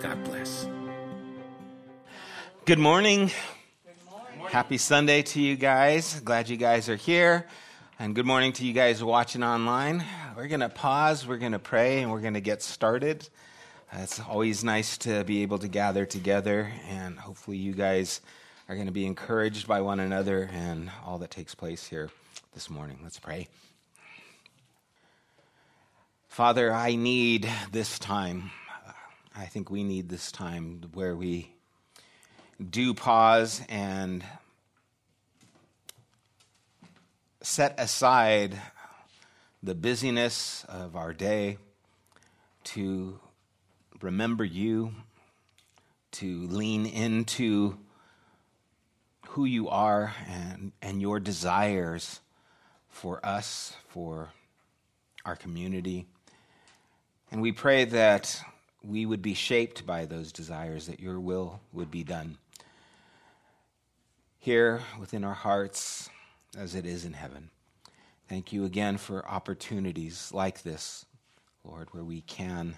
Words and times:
God 0.00 0.22
bless. 0.24 0.68
Good 2.64 2.78
morning. 2.78 3.32
Happy 4.46 4.78
Sunday 4.78 5.22
to 5.22 5.40
you 5.40 5.56
guys. 5.56 6.20
Glad 6.20 6.48
you 6.48 6.56
guys 6.56 6.88
are 6.88 6.94
here. 6.96 7.46
And 7.98 8.14
good 8.14 8.24
morning 8.24 8.52
to 8.54 8.64
you 8.64 8.72
guys 8.72 9.02
watching 9.02 9.42
online. 9.42 10.04
We're 10.36 10.46
going 10.46 10.60
to 10.60 10.68
pause, 10.68 11.26
we're 11.26 11.38
going 11.38 11.50
to 11.50 11.58
pray, 11.58 12.00
and 12.00 12.12
we're 12.12 12.20
going 12.20 12.34
to 12.34 12.40
get 12.40 12.62
started. 12.62 13.28
It's 13.92 14.20
always 14.20 14.62
nice 14.62 14.98
to 14.98 15.24
be 15.24 15.42
able 15.42 15.58
to 15.58 15.68
gather 15.68 16.06
together, 16.06 16.70
and 16.88 17.18
hopefully, 17.18 17.56
you 17.56 17.72
guys 17.72 18.20
are 18.68 18.76
going 18.76 18.86
to 18.86 18.92
be 18.92 19.04
encouraged 19.04 19.66
by 19.66 19.80
one 19.80 19.98
another 19.98 20.48
and 20.52 20.92
all 21.04 21.18
that 21.18 21.32
takes 21.32 21.56
place 21.56 21.88
here 21.88 22.10
this 22.54 22.70
morning. 22.70 23.00
Let's 23.02 23.18
pray. 23.18 23.48
Father, 26.28 26.72
I 26.72 26.94
need 26.94 27.50
this 27.72 27.98
time. 27.98 28.52
I 29.38 29.46
think 29.46 29.70
we 29.70 29.84
need 29.84 30.08
this 30.08 30.32
time 30.32 30.82
where 30.94 31.14
we 31.14 31.52
do 32.58 32.92
pause 32.92 33.62
and 33.68 34.24
set 37.40 37.78
aside 37.78 38.60
the 39.62 39.76
busyness 39.76 40.64
of 40.68 40.96
our 40.96 41.12
day 41.12 41.58
to 42.64 43.20
remember 44.02 44.42
you, 44.42 44.92
to 46.10 46.48
lean 46.48 46.84
into 46.84 47.78
who 49.28 49.44
you 49.44 49.68
are 49.68 50.16
and, 50.26 50.72
and 50.82 51.00
your 51.00 51.20
desires 51.20 52.18
for 52.88 53.24
us, 53.24 53.72
for 53.86 54.30
our 55.24 55.36
community. 55.36 56.06
And 57.30 57.40
we 57.40 57.52
pray 57.52 57.84
that 57.84 58.42
we 58.88 59.04
would 59.04 59.20
be 59.20 59.34
shaped 59.34 59.84
by 59.84 60.06
those 60.06 60.32
desires, 60.32 60.86
that 60.86 60.98
your 60.98 61.20
will 61.20 61.60
would 61.72 61.90
be 61.90 62.02
done 62.02 62.38
here 64.38 64.80
within 64.98 65.24
our 65.24 65.34
hearts 65.34 66.08
as 66.56 66.74
it 66.74 66.86
is 66.86 67.04
in 67.04 67.12
heaven. 67.12 67.50
Thank 68.28 68.52
you 68.52 68.64
again 68.64 68.96
for 68.96 69.26
opportunities 69.28 70.32
like 70.32 70.62
this, 70.62 71.04
Lord, 71.64 71.88
where 71.92 72.04
we 72.04 72.22
can 72.22 72.76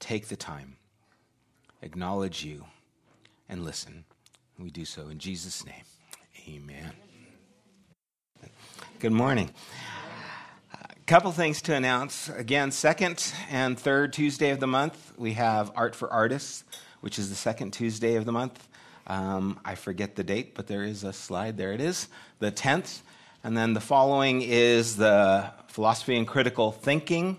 take 0.00 0.26
the 0.28 0.36
time, 0.36 0.76
acknowledge 1.80 2.44
you, 2.44 2.64
and 3.48 3.64
listen. 3.64 4.04
We 4.58 4.70
do 4.70 4.84
so 4.84 5.08
in 5.08 5.18
Jesus' 5.18 5.64
name. 5.64 5.84
Amen. 6.48 6.92
Good 8.98 9.12
morning 9.12 9.50
couple 11.06 11.30
things 11.30 11.62
to 11.62 11.72
announce. 11.72 12.28
Again, 12.30 12.72
second 12.72 13.32
and 13.48 13.78
third 13.78 14.12
Tuesday 14.12 14.50
of 14.50 14.58
the 14.58 14.66
month, 14.66 15.12
we 15.16 15.34
have 15.34 15.70
Art 15.76 15.94
for 15.94 16.10
Artists, 16.12 16.64
which 17.00 17.16
is 17.16 17.28
the 17.28 17.36
second 17.36 17.70
Tuesday 17.70 18.16
of 18.16 18.24
the 18.24 18.32
month. 18.32 18.66
Um, 19.06 19.60
I 19.64 19.76
forget 19.76 20.16
the 20.16 20.24
date, 20.24 20.56
but 20.56 20.66
there 20.66 20.82
is 20.82 21.04
a 21.04 21.12
slide. 21.12 21.56
There 21.58 21.72
it 21.72 21.80
is, 21.80 22.08
the 22.40 22.50
10th. 22.50 23.02
And 23.44 23.56
then 23.56 23.72
the 23.72 23.80
following 23.80 24.42
is 24.42 24.96
the 24.96 25.52
Philosophy 25.68 26.16
and 26.16 26.26
Critical 26.26 26.72
Thinking, 26.72 27.36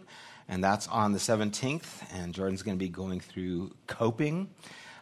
and 0.47 0.63
that's 0.63 0.87
on 0.87 1.11
the 1.11 1.19
17th. 1.19 2.05
And 2.13 2.33
Jordan's 2.33 2.63
going 2.63 2.77
to 2.77 2.79
be 2.79 2.87
going 2.87 3.19
through 3.19 3.73
coping. 3.85 4.47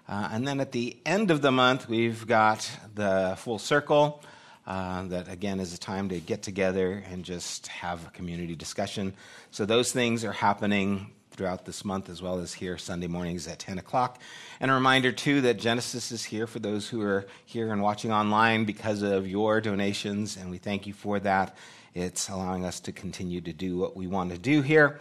Uh, 0.10 0.30
and 0.32 0.48
then 0.48 0.60
at 0.60 0.72
the 0.72 0.98
end 1.06 1.30
of 1.30 1.44
the 1.44 1.52
month, 1.52 1.88
we've 1.88 2.26
got 2.26 2.68
the 2.96 3.36
Full 3.38 3.60
Circle 3.60 4.24
uh, 4.68 5.04
that 5.04 5.32
again 5.32 5.60
is 5.60 5.74
a 5.74 5.78
time 5.78 6.10
to 6.10 6.20
get 6.20 6.42
together 6.42 7.04
and 7.12 7.24
just 7.24 7.68
have 7.68 8.06
a 8.08 8.10
community 8.12 8.56
discussion. 8.56 9.14
So 9.52 9.66
those 9.66 9.92
things 9.92 10.24
are 10.24 10.32
happening 10.32 11.12
throughout 11.32 11.66
this 11.66 11.84
month 11.84 12.10
as 12.10 12.22
well 12.22 12.40
as 12.40 12.54
here 12.54 12.78
Sunday 12.78 13.08
mornings 13.08 13.48
at 13.48 13.60
10 13.60 13.78
o'clock. 13.78 14.20
And 14.60 14.72
a 14.72 14.74
reminder 14.74 15.12
too 15.12 15.42
that 15.42 15.60
Genesis 15.60 16.12
is 16.12 16.24
here 16.24 16.48
for 16.48 16.60
those 16.60 16.88
who 16.88 17.02
are 17.02 17.28
here 17.46 17.72
and 17.72 17.82
watching 17.82 18.12
online 18.12 18.66
because 18.66 19.02
of 19.02 19.28
your 19.28 19.62
donations, 19.62 20.38
and 20.38 20.50
we 20.50 20.58
thank 20.58 20.88
you 20.88 20.94
for 20.94 21.20
that. 21.20 21.56
It's 21.94 22.30
allowing 22.30 22.66
us 22.66 22.80
to 22.82 22.92
continue 22.92 23.42
to 23.42 23.54
do 23.54 23.78
what 23.78 23.96
we 23.96 24.08
want 24.08 24.32
to 24.32 24.38
do 24.38 24.62
here. 24.62 25.00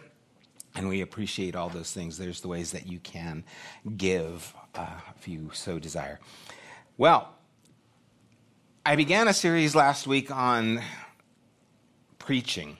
And 0.77 0.89
we 0.89 1.03
appreciate 1.03 1.55
all 1.55 1.69
those 1.69 1.93
things. 1.93 2.19
There's 2.19 2.41
the 2.41 2.49
ways 2.49 2.73
that 2.73 2.87
you 2.87 2.99
can 2.99 3.45
give 3.97 4.53
uh, 4.75 4.87
if 5.17 5.29
you 5.29 5.51
so 5.53 5.79
desire. 5.79 6.19
Well, 6.97 7.34
I 8.87 8.97
began 8.97 9.29
a 9.29 9.33
series 9.33 9.75
last 9.75 10.07
week 10.07 10.31
on 10.31 10.83
preaching, 12.19 12.77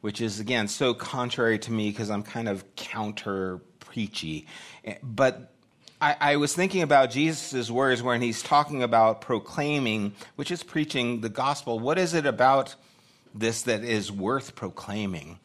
which 0.00 0.20
is, 0.20 0.40
again, 0.40 0.66
so 0.66 0.94
contrary 0.94 1.60
to 1.60 1.70
me 1.70 1.90
because 1.90 2.10
I'm 2.10 2.24
kind 2.24 2.48
of 2.48 2.74
counter 2.74 3.60
preachy. 3.78 4.48
But 5.00 5.52
I, 6.00 6.16
I, 6.20 6.36
was 6.36 6.56
thinking 6.56 6.82
about 6.82 7.12
Jesus' 7.12 7.70
words 7.70 8.02
when 8.02 8.20
he's 8.20 8.42
talking 8.42 8.82
about 8.82 9.20
proclaiming, 9.20 10.14
which 10.34 10.50
is 10.50 10.64
preaching 10.64 11.20
the 11.20 11.28
gospel. 11.28 11.78
What 11.78 11.98
is 11.98 12.14
it 12.14 12.26
about 12.26 12.74
this 13.32 13.62
that 13.62 13.84
is 13.84 14.10
worth 14.10 14.56
proclaiming? 14.56 15.38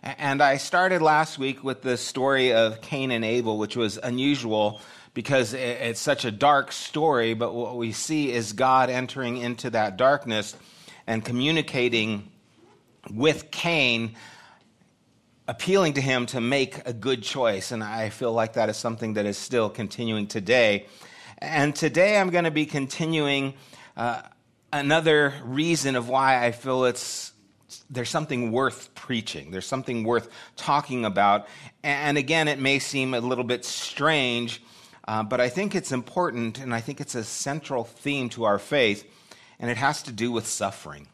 And 0.00 0.44
I 0.44 0.58
started 0.58 1.02
last 1.02 1.40
week 1.40 1.64
with 1.64 1.82
the 1.82 1.96
story 1.96 2.52
of 2.52 2.82
Cain 2.82 3.10
and 3.10 3.24
Abel, 3.24 3.58
which 3.58 3.74
was 3.74 3.98
unusual 4.00 4.80
because 5.16 5.54
it's 5.54 5.98
such 5.98 6.26
a 6.26 6.30
dark 6.30 6.70
story, 6.70 7.32
but 7.32 7.54
what 7.54 7.78
we 7.78 7.90
see 7.90 8.30
is 8.30 8.52
God 8.52 8.90
entering 8.90 9.38
into 9.38 9.70
that 9.70 9.96
darkness 9.96 10.54
and 11.06 11.24
communicating 11.24 12.30
with 13.10 13.50
Cain, 13.50 14.14
appealing 15.48 15.94
to 15.94 16.02
him 16.02 16.26
to 16.26 16.40
make 16.42 16.86
a 16.86 16.92
good 16.92 17.22
choice. 17.22 17.72
And 17.72 17.82
I 17.82 18.10
feel 18.10 18.30
like 18.34 18.52
that 18.52 18.68
is 18.68 18.76
something 18.76 19.14
that 19.14 19.24
is 19.24 19.38
still 19.38 19.70
continuing 19.70 20.26
today. 20.26 20.86
And 21.38 21.74
today 21.74 22.18
I'm 22.18 22.28
going 22.28 22.44
to 22.44 22.50
be 22.50 22.66
continuing 22.66 23.54
uh, 23.96 24.20
another 24.70 25.32
reason 25.42 25.96
of 25.96 26.10
why 26.10 26.44
I 26.44 26.52
feel 26.52 26.84
it's 26.84 27.32
there's 27.88 28.10
something 28.10 28.52
worth 28.52 28.94
preaching. 28.94 29.50
There's 29.50 29.66
something 29.66 30.04
worth 30.04 30.28
talking 30.56 31.06
about. 31.06 31.48
And 31.82 32.18
again, 32.18 32.48
it 32.48 32.58
may 32.58 32.80
seem 32.80 33.14
a 33.14 33.20
little 33.20 33.44
bit 33.44 33.64
strange 33.64 34.60
uh, 35.06 35.22
but 35.22 35.40
I 35.40 35.48
think 35.48 35.74
it's 35.74 35.92
important, 35.92 36.58
and 36.58 36.74
I 36.74 36.80
think 36.80 37.00
it's 37.00 37.14
a 37.14 37.24
central 37.24 37.84
theme 37.84 38.28
to 38.30 38.44
our 38.44 38.58
faith, 38.58 39.04
and 39.58 39.70
it 39.70 39.76
has 39.76 40.02
to 40.04 40.12
do 40.12 40.32
with 40.32 40.46
suffering. 40.46 41.08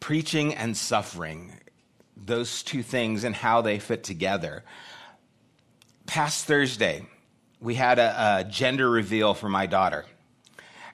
Preaching 0.00 0.54
and 0.54 0.76
suffering, 0.76 1.52
those 2.16 2.62
two 2.62 2.82
things 2.82 3.24
and 3.24 3.34
how 3.34 3.62
they 3.62 3.78
fit 3.78 4.04
together. 4.04 4.64
Past 6.06 6.44
Thursday, 6.44 7.06
we 7.60 7.74
had 7.74 7.98
a, 7.98 8.38
a 8.40 8.44
gender 8.44 8.88
reveal 8.88 9.34
for 9.34 9.48
my 9.48 9.66
daughter 9.66 10.04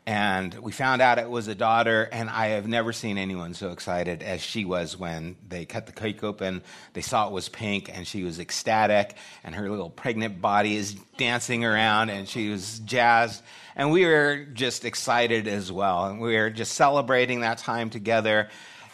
and 0.07 0.53
we 0.55 0.73
found 0.73 1.01
out 1.01 1.19
it 1.19 1.31
was 1.31 1.47
a 1.47 1.55
daughter 1.55 2.09
and 2.11 2.29
i 2.29 2.49
have 2.49 2.67
never 2.67 2.93
seen 2.93 3.19
anyone 3.19 3.55
so 3.55 3.71
excited 3.71 4.23
as 4.23 4.41
she 4.41 4.65
was 4.65 4.99
when 4.99 5.37
they 5.49 5.65
cut 5.65 5.87
the 5.87 5.93
cake 5.93 6.25
open. 6.25 6.63
They 6.93 7.03
saw 7.03 7.29
it 7.29 7.33
was 7.33 7.49
pink 7.49 7.91
and 7.95 8.07
she 8.07 8.25
was 8.25 8.41
ecstatic 8.41 9.17
and 9.45 9.55
her 9.55 9.71
little 9.71 9.91
pregnant 9.91 10.41
body 10.41 10.77
is 10.77 10.95
dancing 11.17 11.65
around 11.65 12.11
and 12.11 12.29
she 12.29 12.49
was 12.51 12.81
jazzed. 12.81 13.43
And 13.77 13.91
we 13.93 14.05
were 14.05 14.47
just 14.53 14.85
excited 14.85 15.47
as 15.47 15.71
well 15.71 16.07
and 16.07 16.21
we 16.21 16.37
were 16.37 16.51
just 16.51 16.73
celebrating 16.73 17.41
that 17.41 17.59
time 17.59 17.91
together. 17.91 18.49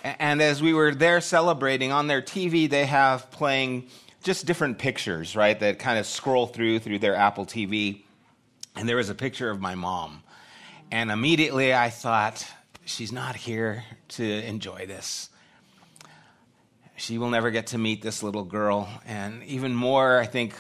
And 0.05 0.43
as 0.43 0.63
we 0.63 0.75
were 0.75 0.95
there 0.95 1.21
celebrating 1.21 1.91
on 1.91 2.07
their 2.07 2.23
tv 2.23 2.69
they 2.69 2.87
have 2.87 3.31
playing 3.31 3.89
just 4.23 4.47
different 4.47 4.79
pictures 4.79 5.35
right 5.37 5.59
that 5.61 5.79
kind 5.79 5.99
of 5.99 6.07
scroll 6.07 6.47
through 6.47 6.81
through 6.81 6.99
their 6.99 7.15
apple 7.15 7.47
tv 7.47 8.03
and 8.77 8.89
there 8.89 8.97
was 8.97 9.11
a 9.11 9.15
picture 9.15 9.51
of 9.51 9.61
my 9.61 9.75
mom 9.75 10.23
and 10.91 11.11
immediately 11.11 11.75
I 11.75 11.91
thought, 11.91 12.47
she's 12.85 13.13
not 13.13 13.37
here 13.37 13.85
to 14.09 14.25
enjoy 14.25 14.87
this. 14.87 15.29
She 16.97 17.19
will 17.19 17.31
never 17.31 17.51
get 17.51 17.69
to 17.69 17.79
meet 17.79 18.03
this 18.03 18.23
little 18.23 18.45
girl. 18.45 18.89
And 19.07 19.45
even 19.45 19.75
more, 19.75 20.19
I 20.19 20.27
think, 20.27 20.55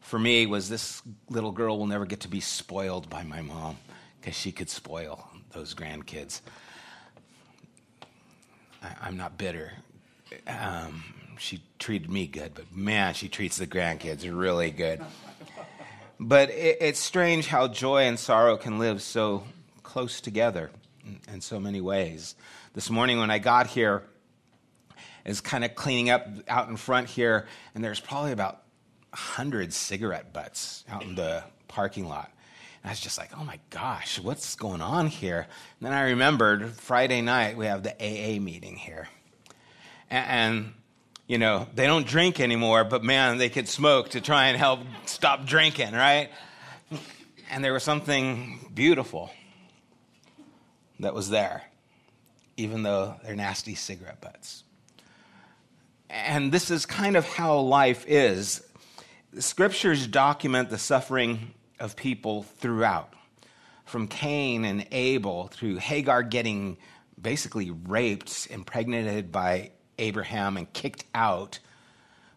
for 0.00 0.18
me, 0.18 0.46
was 0.46 0.68
this 0.68 1.02
little 1.28 1.52
girl 1.52 1.78
will 1.78 1.86
never 1.86 2.06
get 2.06 2.20
to 2.20 2.28
be 2.28 2.40
spoiled 2.40 3.10
by 3.10 3.22
my 3.22 3.42
mom 3.42 3.76
because 4.20 4.34
she 4.34 4.52
could 4.52 4.70
spoil 4.70 5.28
those 5.52 5.74
grandkids. 5.74 6.40
I, 8.82 9.08
am 9.08 9.16
not 9.16 9.36
bitter. 9.36 9.72
Um, 10.46 11.04
she 11.38 11.62
treated 11.78 12.10
me 12.10 12.26
good, 12.26 12.52
but 12.54 12.74
man, 12.74 13.14
she 13.14 13.28
treats 13.28 13.58
the 13.58 13.66
grandkids 13.66 14.28
really 14.30 14.70
good. 14.70 15.00
But 16.18 16.50
it, 16.50 16.78
it's 16.80 17.00
strange 17.00 17.46
how 17.46 17.68
joy 17.68 18.02
and 18.02 18.18
sorrow 18.18 18.56
can 18.56 18.78
live 18.78 19.02
so 19.02 19.44
close 19.82 20.20
together 20.20 20.70
in, 21.04 21.20
in 21.34 21.40
so 21.40 21.58
many 21.58 21.80
ways. 21.80 22.34
This 22.74 22.90
morning 22.90 23.18
when 23.18 23.30
I 23.30 23.38
got 23.38 23.66
here, 23.66 24.04
is 25.24 25.40
kind 25.40 25.64
of 25.64 25.74
cleaning 25.74 26.10
up 26.10 26.26
out 26.48 26.68
in 26.68 26.76
front 26.76 27.08
here, 27.08 27.46
and 27.74 27.84
there's 27.84 28.00
probably 28.00 28.32
about 28.32 28.62
100 29.10 29.72
cigarette 29.72 30.32
butts 30.32 30.84
out 30.88 31.02
in 31.02 31.14
the 31.14 31.44
parking 31.68 32.08
lot. 32.08 32.30
And 32.82 32.90
I 32.90 32.92
was 32.92 33.00
just 33.00 33.18
like, 33.18 33.30
oh 33.38 33.44
my 33.44 33.58
gosh, 33.70 34.18
what's 34.18 34.56
going 34.56 34.80
on 34.80 35.06
here? 35.06 35.46
And 35.78 35.86
then 35.86 35.92
I 35.92 36.10
remembered 36.10 36.70
Friday 36.70 37.20
night 37.20 37.56
we 37.56 37.66
have 37.66 37.82
the 37.82 37.92
AA 37.92 38.40
meeting 38.40 38.76
here. 38.76 39.08
And, 40.10 40.26
and, 40.26 40.72
you 41.32 41.38
know, 41.38 41.66
they 41.74 41.86
don't 41.86 42.06
drink 42.06 42.40
anymore, 42.40 42.84
but 42.84 43.02
man, 43.02 43.38
they 43.38 43.48
could 43.48 43.66
smoke 43.66 44.10
to 44.10 44.20
try 44.20 44.48
and 44.48 44.58
help 44.58 44.80
stop 45.06 45.46
drinking, 45.46 45.94
right? 45.94 46.28
And 47.50 47.64
there 47.64 47.72
was 47.72 47.82
something 47.82 48.68
beautiful 48.74 49.30
that 51.00 51.14
was 51.14 51.30
there, 51.30 51.62
even 52.58 52.82
though 52.82 53.16
they're 53.24 53.34
nasty 53.34 53.74
cigarette 53.74 54.20
butts. 54.20 54.64
And 56.10 56.52
this 56.52 56.70
is 56.70 56.84
kind 56.84 57.16
of 57.16 57.26
how 57.26 57.60
life 57.60 58.04
is. 58.06 58.62
The 59.32 59.40
scriptures 59.40 60.06
document 60.06 60.68
the 60.68 60.76
suffering 60.76 61.54
of 61.80 61.96
people 61.96 62.42
throughout, 62.42 63.14
from 63.86 64.06
Cain 64.06 64.66
and 64.66 64.86
Abel 64.92 65.46
through 65.46 65.76
Hagar 65.76 66.24
getting 66.24 66.76
basically 67.18 67.70
raped, 67.70 68.48
impregnated 68.50 69.32
by 69.32 69.70
Abraham, 69.98 70.56
and 70.56 70.72
kicked 70.72 71.04
out. 71.14 71.58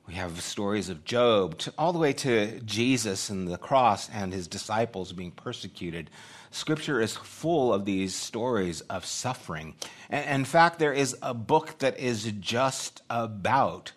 We 0.08 0.14
have 0.16 0.42
stories 0.42 0.90
of 0.90 1.04
Job, 1.04 1.58
to, 1.60 1.74
all 1.78 1.92
the 1.92 2.00
way 2.00 2.14
to 2.14 2.60
Jesus 2.60 3.30
and 3.30 3.48
the 3.48 3.58
cross 3.58 4.08
and 4.10 4.32
his 4.32 4.48
disciples 4.48 5.14
being 5.14 5.32
persecuted. 5.32 6.12
Scripture 6.52 7.02
is 7.02 7.16
full 7.16 7.74
of 7.74 7.86
these 7.86 8.14
stories 8.14 8.82
of 8.82 9.06
suffering. 9.06 9.74
And 10.10 10.42
in 10.42 10.46
fact, 10.46 10.78
there 10.78 10.94
is 10.94 11.18
a 11.22 11.34
book 11.34 11.80
that 11.80 12.00
is 12.00 12.32
just 12.40 13.02
about 13.10 13.94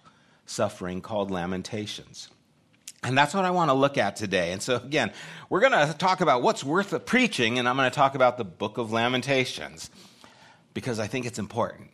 suffering 0.46 1.02
called 1.02 1.30
Lamentations. 1.30 2.30
And 3.02 3.16
that's 3.16 3.34
what 3.34 3.44
I 3.44 3.50
want 3.50 3.68
to 3.68 3.74
look 3.74 3.96
at 3.96 4.16
today. 4.16 4.52
And 4.52 4.60
so, 4.60 4.76
again, 4.76 5.12
we're 5.50 5.60
going 5.60 5.86
to 5.86 5.94
talk 5.94 6.20
about 6.20 6.42
what's 6.42 6.64
worth 6.64 7.06
preaching, 7.06 7.58
and 7.58 7.68
I'm 7.68 7.76
going 7.76 7.88
to 7.88 7.94
talk 7.94 8.14
about 8.14 8.38
the 8.38 8.44
book 8.44 8.78
of 8.78 8.90
Lamentations 8.90 9.90
because 10.74 10.98
I 10.98 11.06
think 11.06 11.26
it's 11.26 11.38
important. 11.38 11.90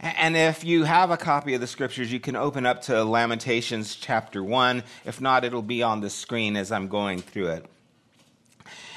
And 0.00 0.36
if 0.36 0.64
you 0.64 0.84
have 0.84 1.10
a 1.10 1.16
copy 1.16 1.54
of 1.54 1.60
the 1.60 1.66
scriptures, 1.66 2.12
you 2.12 2.20
can 2.20 2.36
open 2.36 2.66
up 2.66 2.82
to 2.82 3.02
Lamentations 3.02 3.96
chapter 3.96 4.44
1. 4.44 4.84
If 5.04 5.20
not, 5.20 5.44
it'll 5.44 5.60
be 5.60 5.82
on 5.82 6.00
the 6.00 6.10
screen 6.10 6.56
as 6.56 6.70
I'm 6.70 6.86
going 6.86 7.20
through 7.20 7.48
it. 7.48 7.66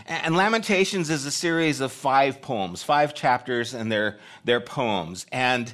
And 0.06 0.36
Lamentations 0.36 1.10
is 1.10 1.26
a 1.26 1.32
series 1.32 1.80
of 1.80 1.92
five 1.92 2.42
poems, 2.42 2.84
five 2.84 3.16
chapters, 3.16 3.74
and 3.74 3.92
they're, 3.92 4.18
they're 4.44 4.62
poems. 4.62 5.26
And 5.32 5.74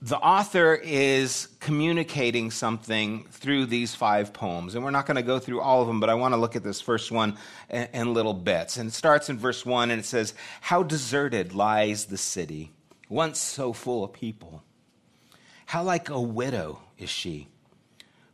the 0.00 0.18
author 0.18 0.74
is 0.74 1.48
communicating 1.60 2.50
something 2.50 3.24
through 3.30 3.66
these 3.66 3.94
five 3.94 4.32
poems. 4.32 4.74
And 4.74 4.84
we're 4.84 4.90
not 4.90 5.06
going 5.06 5.16
to 5.16 5.22
go 5.22 5.38
through 5.38 5.60
all 5.60 5.80
of 5.80 5.86
them, 5.86 6.00
but 6.00 6.10
I 6.10 6.14
want 6.14 6.34
to 6.34 6.38
look 6.38 6.56
at 6.56 6.64
this 6.64 6.80
first 6.80 7.12
one 7.12 7.36
in, 7.70 7.88
in, 7.92 8.14
little 8.14 8.34
bits. 8.34 8.76
And 8.76 8.88
it 8.88 8.92
starts 8.92 9.30
in 9.30 9.38
verse 9.38 9.64
1 9.64 9.92
and 9.92 10.00
it 10.00 10.04
says, 10.04 10.34
How 10.60 10.82
deserted 10.82 11.54
lies 11.54 12.06
the 12.06 12.18
city, 12.18 12.72
once 13.12 13.38
so 13.38 13.74
full 13.74 14.02
of 14.02 14.12
people. 14.14 14.62
How 15.66 15.82
like 15.82 16.08
a 16.08 16.18
widow 16.18 16.80
is 16.96 17.10
she, 17.10 17.48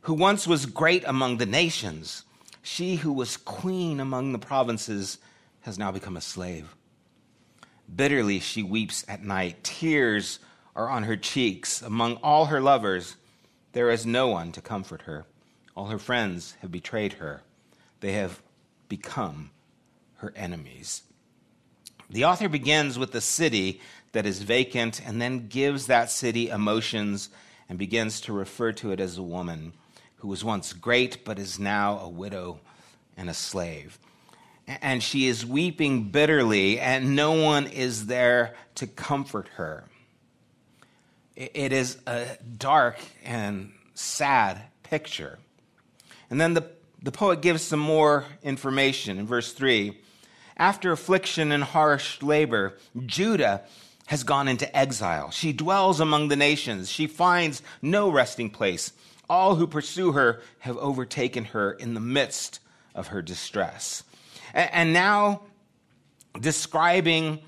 who 0.01 0.13
once 0.13 0.47
was 0.47 0.65
great 0.65 1.03
among 1.05 1.37
the 1.37 1.45
nations. 1.45 2.23
She 2.61 2.95
who 2.95 3.11
was 3.11 3.35
queen 3.35 3.99
among 3.99 4.31
the 4.31 4.39
provinces 4.39 5.17
has 5.61 5.77
now 5.77 5.91
become 5.91 6.15
a 6.15 6.21
slave. 6.21 6.77
Bitterly 7.93 8.39
she 8.39 8.63
weeps 8.63 9.03
at 9.09 9.21
night, 9.21 9.65
tears 9.65 10.39
are 10.77 10.87
on 10.87 11.03
her 11.03 11.17
cheeks. 11.17 11.81
Among 11.81 12.15
all 12.23 12.45
her 12.45 12.61
lovers, 12.61 13.17
there 13.73 13.89
is 13.89 14.05
no 14.05 14.29
one 14.29 14.53
to 14.53 14.61
comfort 14.61 15.01
her. 15.01 15.25
All 15.75 15.87
her 15.87 15.99
friends 15.99 16.55
have 16.61 16.71
betrayed 16.71 17.13
her. 17.13 17.41
They 17.99 18.13
have 18.13 18.41
become 18.87 19.51
her 20.15 20.31
enemies. 20.37 21.03
The 22.09 22.25
author 22.25 22.49
begins 22.49 22.97
with 22.97 23.11
the 23.11 23.21
city 23.21 23.81
that 24.13 24.25
is 24.25 24.41
vacant 24.41 24.99
and 25.05 25.21
then 25.21 25.47
gives 25.47 25.85
that 25.87 26.09
city 26.09 26.49
emotions 26.49 27.29
and 27.67 27.77
begins 27.77 28.19
to 28.21 28.33
refer 28.33 28.71
to 28.73 28.91
it 28.91 28.99
as 28.99 29.17
a 29.17 29.23
woman 29.23 29.73
who 30.17 30.27
was 30.27 30.43
once 30.43 30.73
great 30.73 31.23
but 31.23 31.37
is 31.37 31.59
now 31.59 31.99
a 31.99 32.09
widow 32.09 32.59
and 33.15 33.29
a 33.29 33.33
slave. 33.33 33.99
And 34.67 35.01
she 35.01 35.27
is 35.27 35.45
weeping 35.45 36.09
bitterly, 36.09 36.79
and 36.79 37.15
no 37.15 37.31
one 37.31 37.65
is 37.65 38.05
there 38.05 38.53
to 38.75 38.85
comfort 38.85 39.47
her. 39.55 39.85
It 41.35 41.73
is 41.73 41.97
a 42.05 42.25
dark 42.57 42.99
and 43.23 43.71
sad 43.95 44.61
picture. 44.83 45.39
And 46.29 46.39
then 46.39 46.53
the, 46.53 46.69
the 47.01 47.11
poet 47.11 47.41
gives 47.41 47.63
some 47.63 47.79
more 47.79 48.25
information 48.43 49.17
in 49.17 49.25
verse 49.25 49.53
3. 49.53 49.97
After 50.59 50.91
affliction 50.91 51.53
and 51.53 51.63
harsh 51.63 52.21
labor, 52.21 52.77
Judah 53.05 53.63
has 54.07 54.23
gone 54.23 54.49
into 54.49 54.77
exile. 54.77 55.31
She 55.31 55.53
dwells 55.53 56.01
among 56.01 56.27
the 56.27 56.35
nations. 56.35 56.91
She 56.91 57.07
finds 57.07 57.61
no 57.81 58.09
resting 58.11 58.49
place. 58.49 58.91
All 59.29 59.55
who 59.55 59.67
pursue 59.67 60.11
her 60.11 60.41
have 60.59 60.77
overtaken 60.77 61.45
her 61.45 61.71
in 61.71 61.93
the 61.93 61.99
midst 61.99 62.59
of 62.93 63.07
her 63.07 63.21
distress. 63.21 64.03
And 64.53 64.91
now, 64.91 65.43
describing 66.39 67.39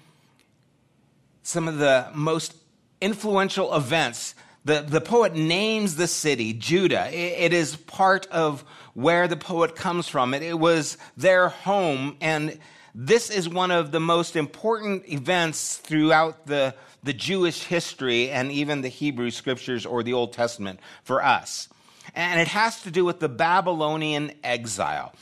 some 1.44 1.68
of 1.68 1.80
the 1.80 2.08
most 2.14 2.56
influential 3.02 3.76
events. 3.76 4.36
The, 4.64 4.86
the 4.88 5.02
poet 5.02 5.34
names 5.34 5.96
the 5.96 6.08
city, 6.08 6.54
Judah. 6.54 7.10
It, 7.12 7.46
it 7.46 7.54
is 7.54 7.76
part 7.76 8.28
of 8.28 8.64
where 8.94 9.28
the 9.28 9.36
poet 9.36 9.76
comes 9.76 10.08
from. 10.08 10.36
It, 10.36 10.44
it 10.44 10.60
was 10.60 10.98
their 11.18 11.50
home, 11.50 12.16
and 12.22 12.60
this 12.94 13.30
is 13.30 13.48
one 13.48 13.72
of 13.72 13.92
the 13.92 14.00
most 14.00 14.36
important 14.36 15.08
events 15.08 15.78
throughout 15.78 16.46
the, 16.48 16.76
the 17.04 17.14
Jewish 17.14 17.64
history 17.64 18.30
and 18.30 18.52
even 18.52 18.82
the 18.82 18.90
Hebrew 18.90 19.32
scriptures 19.32 19.86
or 19.86 20.04
the 20.04 20.14
Old 20.14 20.34
Testament 20.34 20.80
for 21.04 21.24
us. 21.24 21.70
And 22.16 22.40
it 22.40 22.48
has 22.50 22.82
to 22.84 22.92
do 22.92 23.06
with 23.06 23.20
the 23.20 23.30
Babylonian 23.30 24.34
exile. 24.44 25.14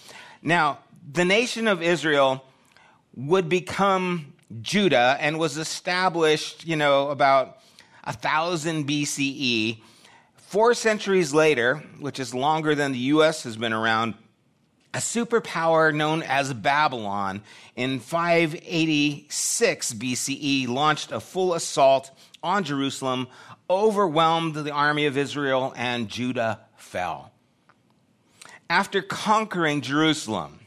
Now, 0.42 0.80
the 1.12 1.26
nation 1.26 1.68
of 1.68 1.82
Israel 1.82 2.44
would 3.16 3.50
become 3.50 4.34
Judah 4.62 5.18
and 5.20 5.38
was 5.38 5.58
established, 5.58 6.66
you 6.66 6.76
know, 6.76 7.10
about 7.10 7.60
1000 8.06 8.88
BCE. 8.88 9.82
Four 10.38 10.74
centuries 10.74 11.34
later, 11.34 11.76
which 12.00 12.20
is 12.20 12.34
longer 12.34 12.74
than 12.74 12.92
the 12.92 13.00
US 13.00 13.44
has 13.44 13.58
been 13.58 13.74
around, 13.74 14.16
a 14.94 14.98
superpower 14.98 15.94
known 15.94 16.24
as 16.24 16.54
Babylon 16.54 17.42
in 17.76 18.00
586 18.00 19.94
BCE 19.94 20.68
launched 20.68 21.12
a 21.12 21.20
full 21.20 21.54
assault 21.54 22.12
on 22.42 22.64
Jerusalem, 22.64 23.28
overwhelmed 23.70 24.56
the 24.56 24.72
army 24.72 25.06
of 25.06 25.18
Israel, 25.18 25.74
and 25.76 26.10
Judah 26.10 26.62
fell. 26.76 27.32
After 28.70 29.02
conquering 29.02 29.82
Jerusalem, 29.82 30.60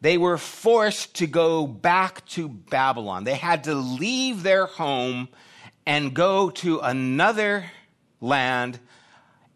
they 0.00 0.18
were 0.18 0.38
forced 0.38 1.14
to 1.16 1.26
go 1.26 1.66
back 1.66 2.26
to 2.26 2.48
Babylon. 2.48 3.24
They 3.24 3.34
had 3.34 3.64
to 3.64 3.74
leave 3.74 4.42
their 4.42 4.66
home 4.66 5.28
and 5.86 6.12
go 6.12 6.50
to 6.50 6.80
another 6.80 7.70
land 8.20 8.80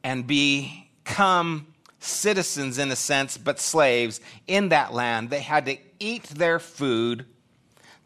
and 0.03 0.27
become 0.27 1.67
citizens 2.01 2.79
in 2.79 2.91
a 2.91 2.97
sense, 2.97 3.39
but 3.39 3.61
slaves 3.61 4.21
in 4.47 4.71
that 4.71 4.93
land. 4.93 5.31
They 5.31 5.41
had 5.41 5.67
to 5.67 5.79
eat 6.01 6.25
their 6.25 6.59
food, 6.59 7.27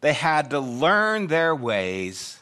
they 0.01 0.13
had 0.13 0.51
to 0.51 0.59
learn 0.59 1.27
their 1.27 1.55
ways. 1.55 2.37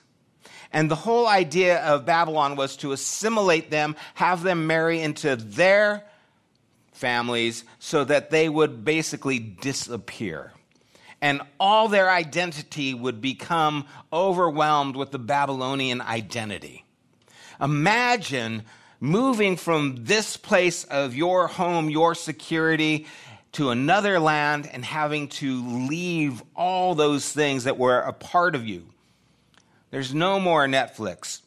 And 0.72 0.90
the 0.90 0.96
whole 0.96 1.28
idea 1.28 1.82
of 1.86 2.06
Babylon 2.06 2.56
was 2.56 2.76
to 2.78 2.92
assimilate 2.92 3.70
them, 3.70 3.96
have 4.16 4.42
them 4.42 4.66
marry 4.66 5.00
into 5.02 5.36
their 5.36 6.04
families 6.92 7.64
so 7.78 8.04
that 8.04 8.32
they 8.32 8.50
would 8.50 8.84
basically 8.84 9.38
disappear. 9.40 10.52
and 11.24 11.42
all 11.58 11.88
their 11.88 12.10
identity 12.10 12.94
would 12.94 13.22
become 13.22 13.86
overwhelmed 14.12 14.94
with 14.98 15.12
the 15.12 15.20
Babylonian 15.20 16.02
identity. 16.02 16.84
Imagine 17.62 18.64
moving 19.04 19.58
from 19.58 20.06
this 20.06 20.38
place 20.38 20.86
of 20.86 21.14
your 21.14 21.48
home, 21.48 21.90
your 21.90 22.16
security, 22.16 23.06
to 23.52 23.70
another 23.70 24.18
land 24.18 24.66
and 24.72 24.86
having 24.86 25.28
to 25.28 25.88
leave 25.90 26.42
all 26.56 26.96
those 26.96 27.30
things 27.30 27.66
that 27.66 27.78
were 27.78 28.00
a 28.00 28.14
part 28.14 28.56
of 28.56 28.66
you. 28.66 28.88
There's 29.92 30.14
no 30.14 30.40
more 30.40 30.66
Netflix, 30.68 31.42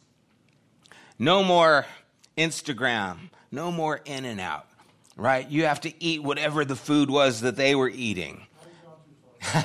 no 1.18 1.42
more 1.42 1.86
Instagram, 2.36 3.30
no 3.50 3.72
more 3.72 4.02
In 4.04 4.26
and 4.26 4.38
Out, 4.38 4.66
right? 5.16 5.48
You 5.48 5.64
have 5.64 5.80
to 5.80 6.04
eat 6.04 6.22
whatever 6.22 6.62
the 6.62 6.76
food 6.76 7.08
was 7.08 7.40
that 7.40 7.56
they 7.56 7.74
were 7.74 7.88
eating. 7.88 8.46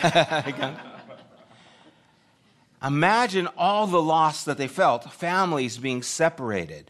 Imagine 2.81 3.49
all 3.57 3.85
the 3.85 4.01
loss 4.01 4.45
that 4.45 4.57
they 4.57 4.69
felt, 4.69 5.11
families 5.11 5.77
being 5.77 6.01
separated, 6.01 6.89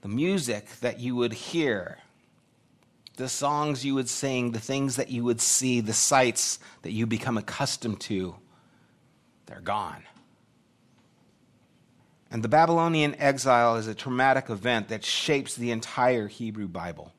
the 0.00 0.08
music 0.08 0.66
that 0.80 1.00
you 1.00 1.16
would 1.16 1.32
hear, 1.32 1.98
the 3.16 3.28
songs 3.28 3.84
you 3.84 3.94
would 3.94 4.08
sing, 4.08 4.52
the 4.52 4.60
things 4.60 4.96
that 4.96 5.10
you 5.10 5.24
would 5.24 5.40
see, 5.40 5.80
the 5.80 5.92
sights 5.92 6.58
that 6.82 6.92
you 6.92 7.06
become 7.06 7.36
accustomed 7.36 8.00
to, 8.00 8.34
they're 9.46 9.60
gone. 9.60 10.04
And 12.30 12.42
the 12.42 12.48
Babylonian 12.48 13.16
exile 13.18 13.76
is 13.76 13.88
a 13.88 13.94
traumatic 13.94 14.50
event 14.50 14.88
that 14.88 15.04
shapes 15.04 15.56
the 15.56 15.72
entire 15.72 16.28
Hebrew 16.28 16.68
Bible. 16.68 17.12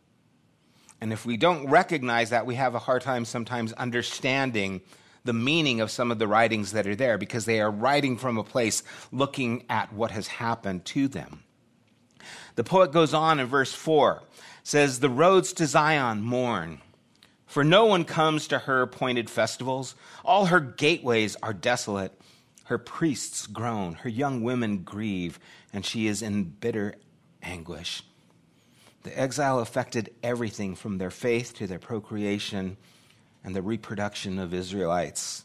And 1.02 1.12
if 1.12 1.26
we 1.26 1.36
don't 1.36 1.70
recognize 1.70 2.30
that, 2.30 2.46
we 2.46 2.56
have 2.56 2.76
a 2.76 2.80
hard 2.80 3.02
time 3.02 3.26
sometimes 3.26 3.74
understanding 3.74 4.82
the 5.24 5.34
meaning 5.34 5.82
of 5.82 5.92
some 5.92 6.12
of 6.12 6.20
the 6.20 6.28
writings 6.28 6.72
that 6.72 6.88
are 6.88 6.96
there 6.96 7.18
because 7.18 7.46
they 7.46 7.60
are 7.60 7.70
writing 7.70 8.18
from 8.18 8.38
a 8.38 8.44
place 8.44 8.84
looking 9.12 9.66
at 9.70 9.92
what 9.94 10.12
has 10.12 10.28
happened 10.28 10.86
to 10.86 11.08
them. 11.08 11.44
The 12.56 12.64
poet 12.64 12.92
goes 12.92 13.14
on 13.14 13.40
in 13.40 13.48
verse 13.48 13.74
4 13.74 14.24
says, 14.64 15.00
The 15.00 15.10
roads 15.10 15.54
to 15.54 15.66
Zion 15.66 16.22
mourn, 16.22 16.82
for 17.46 17.64
no 17.64 17.86
one 17.86 18.06
comes 18.06 18.48
to 18.48 18.60
her 18.60 18.82
appointed 18.82 19.30
festivals. 19.30 19.96
All 20.24 20.46
her 20.46 20.60
gateways 20.60 21.36
are 21.44 21.54
desolate. 21.54 22.14
Her 22.66 22.78
priests 22.78 23.48
groan, 23.48 23.96
her 23.96 24.10
young 24.10 24.44
women 24.44 24.84
grieve, 24.84 25.40
and 25.74 25.86
she 25.86 26.08
is 26.08 26.22
in 26.22 26.44
bitter 26.44 26.96
anguish. 27.44 28.04
The 29.04 29.20
exile 29.20 29.60
affected 29.60 30.12
everything 30.22 30.76
from 30.76 30.98
their 30.98 31.10
faith 31.10 31.56
to 31.56 31.68
their 31.68 31.80
procreation 31.80 32.78
and 33.44 33.56
the 33.56 33.62
reproduction 33.62 34.38
of 34.38 34.54
Israelites. 34.54 35.44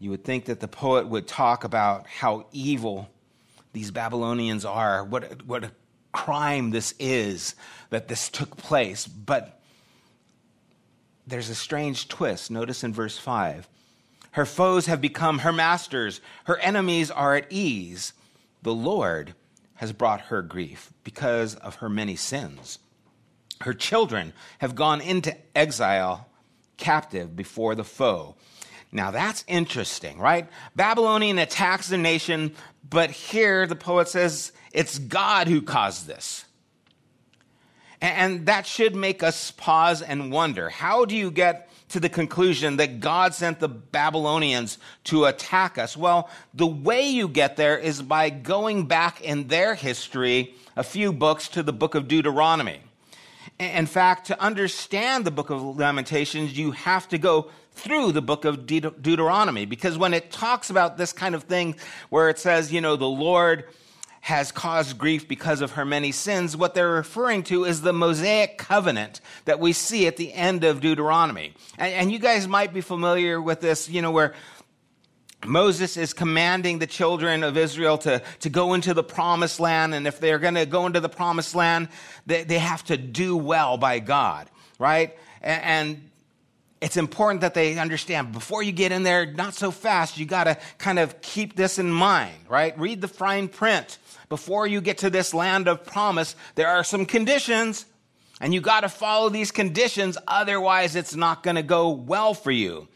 You 0.00 0.10
would 0.10 0.24
think 0.24 0.46
that 0.46 0.60
the 0.60 0.68
poet 0.68 1.08
would 1.08 1.26
talk 1.26 1.64
about 1.64 2.06
how 2.06 2.46
evil 2.52 3.08
these 3.76 3.90
Babylonians 3.90 4.64
are, 4.64 5.04
what, 5.04 5.44
what 5.44 5.62
a 5.62 5.70
crime 6.10 6.70
this 6.70 6.94
is 6.98 7.54
that 7.90 8.08
this 8.08 8.30
took 8.30 8.56
place. 8.56 9.06
But 9.06 9.60
there's 11.26 11.50
a 11.50 11.54
strange 11.54 12.08
twist. 12.08 12.50
Notice 12.50 12.82
in 12.82 12.94
verse 12.94 13.18
5 13.18 13.68
Her 14.30 14.46
foes 14.46 14.86
have 14.86 15.02
become 15.02 15.40
her 15.40 15.52
masters, 15.52 16.22
her 16.44 16.56
enemies 16.56 17.10
are 17.10 17.36
at 17.36 17.52
ease. 17.52 18.14
The 18.62 18.72
Lord 18.72 19.34
has 19.74 19.92
brought 19.92 20.22
her 20.22 20.40
grief 20.40 20.90
because 21.04 21.54
of 21.56 21.76
her 21.76 21.90
many 21.90 22.16
sins. 22.16 22.78
Her 23.60 23.74
children 23.74 24.32
have 24.60 24.74
gone 24.74 25.02
into 25.02 25.36
exile 25.54 26.30
captive 26.78 27.36
before 27.36 27.74
the 27.74 27.84
foe. 27.84 28.36
Now 28.90 29.10
that's 29.10 29.44
interesting, 29.46 30.18
right? 30.18 30.48
Babylonian 30.74 31.38
attacks 31.38 31.88
the 31.88 31.98
nation, 31.98 32.54
but 32.88 33.10
here 33.10 33.66
the 33.66 33.76
poet 33.76 34.08
says 34.08 34.52
it's 34.72 34.98
God 34.98 35.48
who 35.48 35.62
caused 35.62 36.06
this. 36.06 36.44
And 38.00 38.46
that 38.46 38.66
should 38.66 38.94
make 38.94 39.22
us 39.22 39.50
pause 39.50 40.02
and 40.02 40.30
wonder 40.30 40.68
how 40.68 41.04
do 41.06 41.16
you 41.16 41.30
get 41.30 41.70
to 41.88 42.00
the 42.00 42.08
conclusion 42.08 42.76
that 42.76 43.00
God 43.00 43.32
sent 43.32 43.60
the 43.60 43.68
Babylonians 43.68 44.78
to 45.04 45.24
attack 45.24 45.78
us? 45.78 45.96
Well, 45.96 46.28
the 46.52 46.66
way 46.66 47.08
you 47.08 47.28
get 47.28 47.56
there 47.56 47.78
is 47.78 48.02
by 48.02 48.28
going 48.30 48.86
back 48.86 49.22
in 49.22 49.48
their 49.48 49.74
history 49.74 50.54
a 50.76 50.82
few 50.82 51.12
books 51.12 51.48
to 51.48 51.62
the 51.62 51.72
book 51.72 51.94
of 51.94 52.06
Deuteronomy. 52.06 52.80
In 53.58 53.86
fact, 53.86 54.26
to 54.26 54.40
understand 54.40 55.24
the 55.24 55.30
book 55.30 55.48
of 55.48 55.62
Lamentations, 55.62 56.58
you 56.58 56.72
have 56.72 57.08
to 57.08 57.18
go 57.18 57.50
through 57.76 58.12
the 58.12 58.22
book 58.22 58.44
of 58.44 58.66
De- 58.66 58.80
Deuteronomy 58.80 59.66
because 59.66 59.98
when 59.98 60.14
it 60.14 60.32
talks 60.32 60.70
about 60.70 60.96
this 60.96 61.12
kind 61.12 61.34
of 61.34 61.44
thing 61.44 61.76
where 62.08 62.28
it 62.30 62.38
says, 62.38 62.72
you 62.72 62.80
know, 62.80 62.96
the 62.96 63.06
Lord 63.06 63.64
has 64.22 64.50
caused 64.50 64.98
grief 64.98 65.28
because 65.28 65.60
of 65.60 65.72
her 65.72 65.84
many 65.84 66.10
sins, 66.10 66.56
what 66.56 66.74
they're 66.74 66.90
referring 66.90 67.44
to 67.44 67.64
is 67.64 67.82
the 67.82 67.92
Mosaic 67.92 68.58
covenant 68.58 69.20
that 69.44 69.60
we 69.60 69.72
see 69.72 70.06
at 70.06 70.16
the 70.16 70.32
end 70.32 70.64
of 70.64 70.80
Deuteronomy. 70.80 71.54
And, 71.78 71.92
and 71.92 72.12
you 72.12 72.18
guys 72.18 72.48
might 72.48 72.74
be 72.74 72.80
familiar 72.80 73.40
with 73.40 73.60
this, 73.60 73.88
you 73.88 74.02
know, 74.02 74.10
where 74.10 74.34
Moses 75.44 75.96
is 75.96 76.12
commanding 76.12 76.80
the 76.80 76.86
children 76.86 77.44
of 77.44 77.56
Israel 77.56 77.98
to, 77.98 78.20
to 78.40 78.48
go 78.48 78.74
into 78.74 78.94
the 78.94 79.04
promised 79.04 79.60
land. 79.60 79.94
And 79.94 80.06
if 80.06 80.18
they're 80.18 80.40
going 80.40 80.54
to 80.54 80.66
go 80.66 80.86
into 80.86 80.98
the 80.98 81.08
promised 81.08 81.54
land, 81.54 81.88
they, 82.24 82.42
they 82.42 82.58
have 82.58 82.82
to 82.84 82.96
do 82.96 83.36
well 83.36 83.76
by 83.76 84.00
God, 84.00 84.50
right? 84.78 85.16
And, 85.40 85.62
and 85.62 86.10
it's 86.80 86.96
important 86.96 87.40
that 87.40 87.54
they 87.54 87.78
understand 87.78 88.32
before 88.32 88.62
you 88.62 88.72
get 88.72 88.92
in 88.92 89.02
there, 89.02 89.26
not 89.26 89.54
so 89.54 89.70
fast, 89.70 90.18
you 90.18 90.26
got 90.26 90.44
to 90.44 90.58
kind 90.78 90.98
of 90.98 91.20
keep 91.22 91.56
this 91.56 91.78
in 91.78 91.90
mind, 91.90 92.36
right? 92.48 92.78
Read 92.78 93.00
the 93.00 93.08
fine 93.08 93.48
print 93.48 93.98
before 94.28 94.66
you 94.66 94.80
get 94.80 94.98
to 94.98 95.10
this 95.10 95.32
land 95.32 95.68
of 95.68 95.84
promise, 95.84 96.34
there 96.54 96.68
are 96.68 96.84
some 96.84 97.06
conditions, 97.06 97.86
and 98.40 98.52
you 98.52 98.60
got 98.60 98.80
to 98.80 98.88
follow 98.88 99.28
these 99.28 99.50
conditions, 99.50 100.18
otherwise, 100.26 100.96
it's 100.96 101.14
not 101.14 101.42
going 101.42 101.56
to 101.56 101.62
go 101.62 101.90
well 101.90 102.34
for 102.34 102.50
you. 102.50 102.88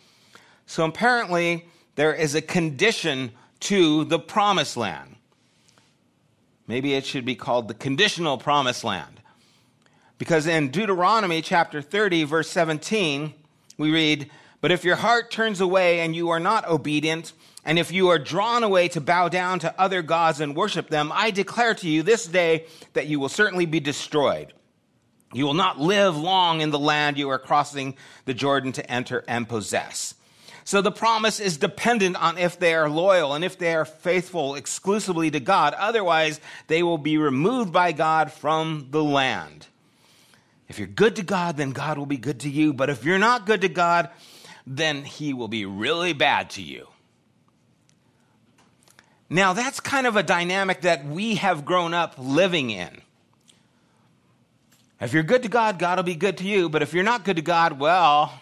So, 0.66 0.84
apparently, 0.84 1.66
there 1.94 2.12
is 2.12 2.34
a 2.34 2.42
condition 2.42 3.32
to 3.60 4.04
the 4.04 4.18
promised 4.18 4.76
land. 4.76 5.16
Maybe 6.66 6.94
it 6.94 7.04
should 7.04 7.24
be 7.24 7.34
called 7.34 7.68
the 7.68 7.74
conditional 7.74 8.38
promised 8.38 8.84
land. 8.84 9.20
Because 10.18 10.46
in 10.46 10.70
Deuteronomy 10.70 11.42
chapter 11.42 11.80
30, 11.80 12.24
verse 12.24 12.50
17, 12.50 13.34
we 13.80 13.90
read, 13.90 14.30
But 14.60 14.70
if 14.70 14.84
your 14.84 14.96
heart 14.96 15.30
turns 15.30 15.60
away 15.60 16.00
and 16.00 16.14
you 16.14 16.30
are 16.30 16.40
not 16.40 16.68
obedient, 16.68 17.32
and 17.64 17.78
if 17.78 17.92
you 17.92 18.08
are 18.08 18.18
drawn 18.18 18.62
away 18.62 18.88
to 18.88 19.00
bow 19.00 19.28
down 19.28 19.58
to 19.60 19.80
other 19.80 20.02
gods 20.02 20.40
and 20.40 20.56
worship 20.56 20.88
them, 20.88 21.10
I 21.14 21.30
declare 21.30 21.74
to 21.74 21.88
you 21.88 22.02
this 22.02 22.26
day 22.26 22.66
that 22.94 23.06
you 23.06 23.20
will 23.20 23.28
certainly 23.28 23.66
be 23.66 23.80
destroyed. 23.80 24.52
You 25.32 25.44
will 25.44 25.54
not 25.54 25.78
live 25.78 26.16
long 26.16 26.60
in 26.60 26.70
the 26.70 26.78
land 26.78 27.16
you 27.16 27.28
are 27.30 27.38
crossing 27.38 27.96
the 28.24 28.34
Jordan 28.34 28.72
to 28.72 28.90
enter 28.90 29.24
and 29.28 29.48
possess. 29.48 30.14
So 30.64 30.82
the 30.82 30.92
promise 30.92 31.40
is 31.40 31.56
dependent 31.56 32.16
on 32.20 32.38
if 32.38 32.58
they 32.58 32.74
are 32.74 32.88
loyal 32.88 33.34
and 33.34 33.44
if 33.44 33.58
they 33.58 33.74
are 33.74 33.84
faithful 33.84 34.54
exclusively 34.54 35.30
to 35.30 35.40
God. 35.40 35.74
Otherwise, 35.74 36.40
they 36.66 36.82
will 36.82 36.98
be 36.98 37.18
removed 37.18 37.72
by 37.72 37.92
God 37.92 38.32
from 38.32 38.88
the 38.90 39.02
land. 39.02 39.66
If 40.70 40.78
you're 40.78 40.86
good 40.86 41.16
to 41.16 41.24
God, 41.24 41.56
then 41.56 41.72
God 41.72 41.98
will 41.98 42.06
be 42.06 42.16
good 42.16 42.38
to 42.40 42.48
you. 42.48 42.72
But 42.72 42.90
if 42.90 43.04
you're 43.04 43.18
not 43.18 43.44
good 43.44 43.62
to 43.62 43.68
God, 43.68 44.08
then 44.64 45.04
he 45.04 45.34
will 45.34 45.48
be 45.48 45.66
really 45.66 46.12
bad 46.12 46.50
to 46.50 46.62
you. 46.62 46.86
Now, 49.28 49.52
that's 49.52 49.80
kind 49.80 50.06
of 50.06 50.14
a 50.14 50.22
dynamic 50.22 50.82
that 50.82 51.04
we 51.04 51.34
have 51.34 51.64
grown 51.64 51.92
up 51.92 52.14
living 52.18 52.70
in. 52.70 53.02
If 55.00 55.12
you're 55.12 55.24
good 55.24 55.42
to 55.42 55.48
God, 55.48 55.80
God 55.80 55.98
will 55.98 56.04
be 56.04 56.14
good 56.14 56.38
to 56.38 56.44
you. 56.44 56.68
But 56.68 56.82
if 56.82 56.94
you're 56.94 57.02
not 57.02 57.24
good 57.24 57.34
to 57.34 57.42
God, 57.42 57.80
well, 57.80 58.32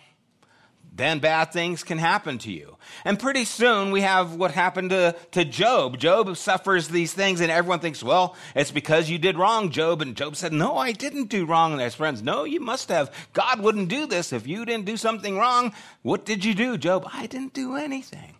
then 0.98 1.20
bad 1.20 1.52
things 1.52 1.84
can 1.84 1.96
happen 1.96 2.38
to 2.38 2.52
you. 2.52 2.76
And 3.04 3.18
pretty 3.18 3.44
soon 3.44 3.92
we 3.92 4.00
have 4.00 4.34
what 4.34 4.50
happened 4.50 4.90
to, 4.90 5.14
to 5.30 5.44
Job. 5.44 5.96
Job 5.96 6.36
suffers 6.36 6.88
these 6.88 7.14
things, 7.14 7.40
and 7.40 7.50
everyone 7.50 7.78
thinks, 7.78 8.02
well, 8.02 8.36
it's 8.54 8.72
because 8.72 9.08
you 9.08 9.16
did 9.16 9.38
wrong, 9.38 9.70
Job. 9.70 10.02
And 10.02 10.16
Job 10.16 10.34
said, 10.34 10.52
no, 10.52 10.76
I 10.76 10.90
didn't 10.90 11.26
do 11.26 11.46
wrong. 11.46 11.72
And 11.72 11.80
his 11.80 11.94
friends, 11.94 12.20
no, 12.20 12.44
you 12.44 12.60
must 12.60 12.88
have. 12.88 13.14
God 13.32 13.60
wouldn't 13.60 13.88
do 13.88 14.06
this 14.06 14.32
if 14.32 14.46
you 14.46 14.64
didn't 14.64 14.86
do 14.86 14.96
something 14.96 15.38
wrong. 15.38 15.72
What 16.02 16.24
did 16.24 16.44
you 16.44 16.52
do, 16.52 16.76
Job? 16.76 17.08
I 17.12 17.26
didn't 17.26 17.54
do 17.54 17.76
anything. 17.76 18.34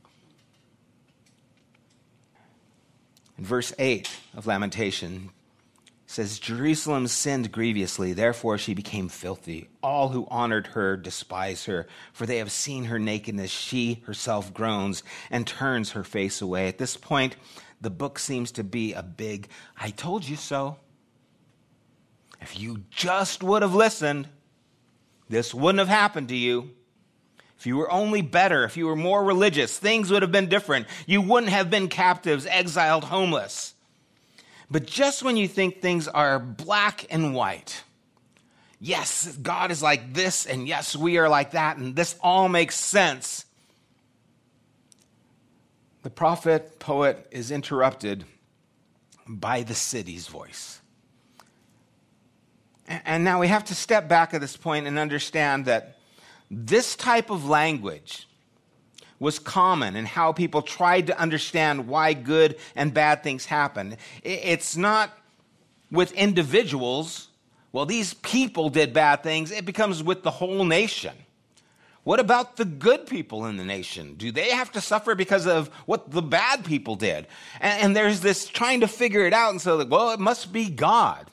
In 3.39 3.45
verse 3.45 3.73
8 3.79 4.11
of 4.35 4.49
Lamentation, 4.49 5.31
says, 6.11 6.39
Jerusalem 6.39 7.07
sinned 7.07 7.53
grievously, 7.53 8.15
therefore 8.15 8.57
she 8.57 8.73
became 8.73 9.11
filthy. 9.11 9.69
All 9.83 10.09
who 10.09 10.27
honored 10.31 10.69
her 10.69 10.97
despise 10.97 11.67
her, 11.67 11.87
for 12.15 12.25
they 12.25 12.39
have 12.39 12.51
seen 12.51 12.85
her 12.85 12.99
nakedness. 12.99 13.51
She 13.51 14.03
herself 14.07 14.55
groans 14.55 15.03
and 15.31 15.47
turns 15.47 15.91
her 15.91 16.03
face 16.03 16.41
away. 16.41 16.67
At 16.67 16.79
this 16.79 16.97
point, 16.97 17.37
the 17.83 17.91
book 17.91 18.19
seems 18.19 18.51
to 18.53 18.65
be 18.65 18.95
a 18.95 19.03
big, 19.03 19.49
I 19.77 19.91
told 19.91 20.27
you 20.27 20.37
so. 20.37 20.79
If 22.41 22.59
you 22.59 22.85
just 22.89 23.43
would 23.43 23.61
have 23.61 23.75
listened, 23.75 24.29
this 25.29 25.53
wouldn't 25.53 25.81
have 25.81 25.89
happened 25.89 26.31
to 26.31 26.37
you. 26.37 26.71
If 27.59 27.67
you 27.67 27.77
were 27.77 27.93
only 27.93 28.23
better, 28.23 28.65
if 28.65 28.79
you 28.79 28.87
were 28.87 28.97
more 28.97 29.23
religious, 29.23 29.79
things 29.79 30.11
would 30.11 30.23
have 30.23 30.33
been 30.33 30.49
different. 30.49 30.87
You 31.07 31.21
wouldn't 31.21 31.53
have 31.53 31.69
been 31.69 31.89
captives, 31.89 32.47
exiled, 32.47 33.05
homeless. 33.05 33.75
But 34.71 34.87
just 34.87 35.23
when 35.23 35.37
you 35.37 35.49
think 35.49 35.81
things 35.81 36.09
are 36.09 36.39
black 36.39 37.07
and 37.11 37.35
white, 37.35 37.83
yes, 38.81 39.37
God 39.37 39.71
is 39.71 39.83
like 39.83 40.13
this, 40.13 40.45
and 40.47 40.69
yes, 40.69 40.95
we 40.95 41.17
are 41.19 41.29
like 41.29 41.53
that, 41.53 41.79
and 41.79 41.97
this 41.97 42.17
all 42.23 42.49
makes 42.49 42.77
sense. 42.77 43.47
The 46.03 46.11
prophet, 46.11 46.79
poet 46.79 47.27
is 47.31 47.51
interrupted 47.51 48.25
by 49.27 49.63
the 49.63 49.75
city's 49.75 50.27
voice. 50.27 50.81
And 52.87 53.25
now 53.25 53.41
we 53.41 53.49
have 53.49 53.65
to 53.65 53.75
step 53.75 54.09
back 54.09 54.33
at 54.33 54.41
this 54.41 54.57
point 54.57 54.87
and 54.87 54.99
understand 54.99 55.67
that 55.67 55.99
this 56.51 56.97
type 56.97 57.31
of 57.31 57.47
language 57.47 58.28
was 59.21 59.39
common 59.39 59.97
and 59.97 60.07
how 60.07 60.33
people 60.33 60.63
tried 60.63 61.07
to 61.09 61.19
understand 61.19 61.89
why 61.89 62.13
good 62.13 62.57
and 62.77 62.95
bad 62.95 63.23
things 63.23 63.47
happen. 63.47 63.97
It's 64.23 64.77
not 64.77 65.11
with 65.91 66.13
individuals, 66.13 67.29
well, 67.73 67.87
these 67.87 68.15
people 68.15 68.69
did 68.71 68.93
bad 68.93 69.23
things, 69.23 69.51
it 69.51 69.65
becomes 69.65 70.03
with 70.03 70.23
the 70.23 70.31
whole 70.31 70.65
nation. 70.65 71.15
What 72.05 72.21
about 72.21 72.57
the 72.57 72.65
good 72.65 73.07
people 73.07 73.45
in 73.47 73.59
the 73.59 73.65
nation? 73.65 74.15
Do 74.15 74.33
they 74.33 74.51
have 74.51 74.73
to 74.73 74.81
suffer 74.81 75.15
because 75.15 75.47
of 75.47 75.69
what 75.85 76.11
the 76.11 76.23
bad 76.23 76.65
people 76.65 76.97
did? 76.97 77.27
And, 77.61 77.83
and 77.83 77.97
there's 77.97 78.21
this 78.21 78.47
trying 78.47 78.81
to 78.81 78.89
figure 78.89 79.27
it 79.27 79.35
out, 79.35 79.51
and 79.51 79.61
so, 79.61 79.85
well, 79.85 80.13
it 80.13 80.21
must 80.21 80.51
be 80.53 80.71
God. 80.71 81.31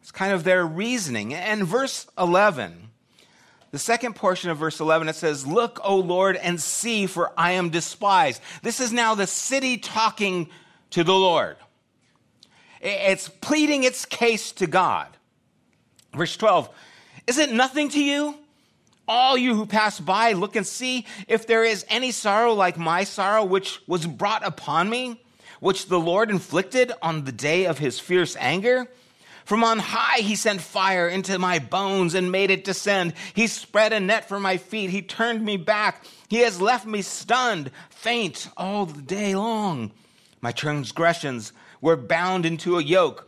It's 0.00 0.12
kind 0.12 0.32
of 0.32 0.44
their 0.44 0.64
reasoning. 0.64 1.34
And 1.34 1.64
verse 1.64 2.06
11 2.16 2.85
the 3.76 3.80
second 3.80 4.16
portion 4.16 4.48
of 4.48 4.56
verse 4.56 4.80
11, 4.80 5.06
it 5.06 5.16
says, 5.16 5.46
Look, 5.46 5.80
O 5.84 5.98
Lord, 5.98 6.36
and 6.36 6.58
see, 6.58 7.06
for 7.06 7.30
I 7.36 7.52
am 7.52 7.68
despised. 7.68 8.40
This 8.62 8.80
is 8.80 8.90
now 8.90 9.14
the 9.14 9.26
city 9.26 9.76
talking 9.76 10.48
to 10.92 11.04
the 11.04 11.12
Lord. 11.12 11.58
It's 12.80 13.28
pleading 13.28 13.84
its 13.84 14.06
case 14.06 14.52
to 14.52 14.66
God. 14.66 15.08
Verse 16.14 16.34
12, 16.38 16.70
Is 17.26 17.36
it 17.36 17.52
nothing 17.52 17.90
to 17.90 18.02
you? 18.02 18.38
All 19.06 19.36
you 19.36 19.54
who 19.54 19.66
pass 19.66 20.00
by, 20.00 20.32
look 20.32 20.56
and 20.56 20.66
see 20.66 21.04
if 21.28 21.46
there 21.46 21.62
is 21.62 21.84
any 21.90 22.12
sorrow 22.12 22.54
like 22.54 22.78
my 22.78 23.04
sorrow, 23.04 23.44
which 23.44 23.82
was 23.86 24.06
brought 24.06 24.42
upon 24.42 24.88
me, 24.88 25.20
which 25.60 25.88
the 25.88 26.00
Lord 26.00 26.30
inflicted 26.30 26.92
on 27.02 27.26
the 27.26 27.32
day 27.32 27.66
of 27.66 27.76
his 27.76 28.00
fierce 28.00 28.36
anger. 28.36 28.88
From 29.46 29.62
on 29.62 29.78
high 29.78 30.22
he 30.22 30.34
sent 30.34 30.60
fire 30.60 31.08
into 31.08 31.38
my 31.38 31.60
bones 31.60 32.14
and 32.14 32.32
made 32.32 32.50
it 32.50 32.64
descend. 32.64 33.14
He 33.32 33.46
spread 33.46 33.92
a 33.92 34.00
net 34.00 34.28
for 34.28 34.40
my 34.40 34.56
feet. 34.56 34.90
He 34.90 35.02
turned 35.02 35.44
me 35.44 35.56
back. 35.56 36.04
He 36.28 36.38
has 36.38 36.60
left 36.60 36.84
me 36.84 37.00
stunned, 37.00 37.70
faint 37.88 38.48
all 38.56 38.86
the 38.86 39.00
day 39.00 39.36
long. 39.36 39.92
My 40.40 40.50
transgressions 40.50 41.52
were 41.80 41.96
bound 41.96 42.44
into 42.44 42.76
a 42.76 42.82
yoke 42.82 43.25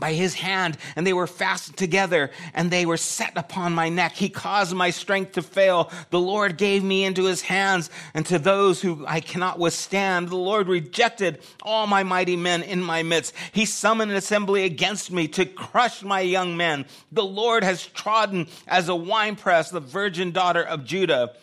by 0.00 0.14
his 0.14 0.34
hand, 0.34 0.78
and 0.96 1.06
they 1.06 1.12
were 1.12 1.26
fastened 1.26 1.76
together, 1.76 2.30
and 2.54 2.70
they 2.70 2.86
were 2.86 2.96
set 2.96 3.36
upon 3.36 3.74
my 3.74 3.88
neck. 3.88 4.12
He 4.12 4.28
caused 4.28 4.74
my 4.74 4.90
strength 4.90 5.32
to 5.32 5.42
fail. 5.42 5.92
The 6.10 6.18
Lord 6.18 6.56
gave 6.56 6.82
me 6.82 7.04
into 7.04 7.24
his 7.24 7.42
hands, 7.42 7.90
and 8.14 8.24
to 8.26 8.38
those 8.38 8.80
who 8.80 9.04
I 9.06 9.20
cannot 9.20 9.58
withstand. 9.58 10.28
The 10.28 10.36
Lord 10.36 10.66
rejected 10.68 11.42
all 11.62 11.86
my 11.86 12.02
mighty 12.02 12.36
men 12.36 12.62
in 12.62 12.82
my 12.82 13.02
midst. 13.02 13.34
He 13.52 13.66
summoned 13.66 14.10
an 14.10 14.16
assembly 14.16 14.64
against 14.64 15.12
me 15.12 15.28
to 15.28 15.44
crush 15.44 16.02
my 16.02 16.20
young 16.20 16.56
men. 16.56 16.86
The 17.12 17.24
Lord 17.24 17.62
has 17.62 17.86
trodden 17.86 18.48
as 18.66 18.88
a 18.88 18.96
winepress 18.96 19.70
the 19.70 19.80
virgin 19.80 20.32
daughter 20.32 20.62
of 20.62 20.84
Judah. 20.84 21.34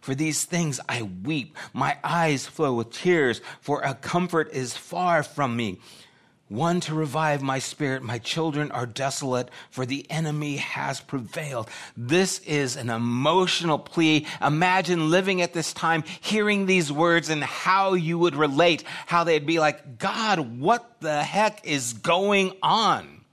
For 0.00 0.14
these 0.14 0.44
things 0.44 0.78
I 0.88 1.02
weep. 1.02 1.56
My 1.72 1.98
eyes 2.04 2.46
flow 2.46 2.74
with 2.74 2.92
tears, 2.92 3.40
for 3.60 3.80
a 3.80 3.92
comfort 3.92 4.52
is 4.52 4.76
far 4.76 5.24
from 5.24 5.56
me 5.56 5.80
one 6.48 6.80
to 6.80 6.94
revive 6.94 7.42
my 7.42 7.58
spirit. 7.58 8.02
My 8.02 8.18
children 8.18 8.70
are 8.70 8.86
desolate, 8.86 9.50
for 9.70 9.84
the 9.84 10.08
enemy 10.10 10.56
has 10.56 11.00
prevailed. 11.00 11.68
This 11.96 12.38
is 12.40 12.76
an 12.76 12.88
emotional 12.88 13.78
plea. 13.78 14.26
Imagine 14.40 15.10
living 15.10 15.42
at 15.42 15.52
this 15.52 15.72
time, 15.72 16.04
hearing 16.20 16.66
these 16.66 16.92
words, 16.92 17.30
and 17.30 17.42
how 17.42 17.94
you 17.94 18.18
would 18.18 18.36
relate, 18.36 18.84
how 19.06 19.24
they'd 19.24 19.46
be 19.46 19.58
like, 19.58 19.98
God, 19.98 20.60
what 20.60 21.00
the 21.00 21.22
heck 21.22 21.66
is 21.66 21.94
going 21.94 22.52
on? 22.62 23.24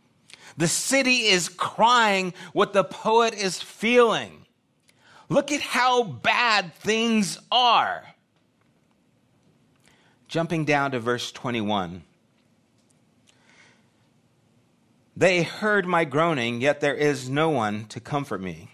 The 0.57 0.67
city 0.67 1.25
is 1.25 1.49
crying 1.49 2.33
what 2.51 2.73
the 2.73 2.83
poet 2.83 3.33
is 3.33 3.61
feeling. 3.61 4.45
Look 5.29 5.51
at 5.51 5.61
how 5.61 6.03
bad 6.03 6.73
things 6.75 7.39
are. 7.51 8.03
Jumping 10.27 10.65
down 10.65 10.91
to 10.91 10.99
verse 10.99 11.31
21. 11.31 12.03
They 15.15 15.43
heard 15.43 15.85
my 15.85 16.05
groaning, 16.05 16.59
yet 16.59 16.79
there 16.81 16.95
is 16.95 17.29
no 17.29 17.49
one 17.49 17.85
to 17.85 17.99
comfort 17.99 18.41
me. 18.41 18.69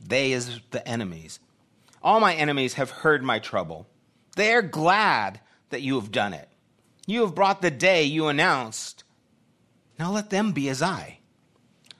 They 0.00 0.32
is 0.32 0.60
the 0.70 0.86
enemies. 0.86 1.40
All 2.02 2.20
my 2.20 2.34
enemies 2.34 2.74
have 2.74 2.90
heard 2.90 3.22
my 3.22 3.38
trouble. 3.40 3.86
They 4.36 4.54
are 4.54 4.62
glad 4.62 5.40
that 5.70 5.82
you 5.82 5.96
have 5.96 6.12
done 6.12 6.32
it. 6.32 6.48
You 7.06 7.22
have 7.22 7.34
brought 7.34 7.60
the 7.60 7.70
day 7.70 8.04
you 8.04 8.28
announced. 8.28 9.02
Now 9.98 10.12
let 10.12 10.30
them 10.30 10.52
be 10.52 10.68
as 10.68 10.80
I. 10.80 11.18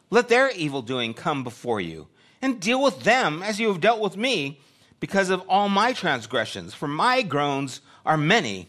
Let 0.09 0.29
their 0.29 0.51
evil 0.51 0.83
doing 0.83 1.13
come 1.13 1.45
before 1.45 1.81
you, 1.81 2.09
and 2.41 2.61
deal 2.61 2.83
with 2.83 3.03
them 3.03 3.43
as 3.43 3.61
you 3.61 3.69
have 3.69 3.81
dealt 3.81 4.01
with 4.01 4.17
me, 4.17 4.61
because 5.01 5.31
of 5.31 5.43
all 5.49 5.69
my 5.69 5.93
transgressions. 5.93 6.75
For 6.75 6.89
my 6.89 7.23
groans 7.23 7.81
are 8.07 8.17
many, 8.17 8.69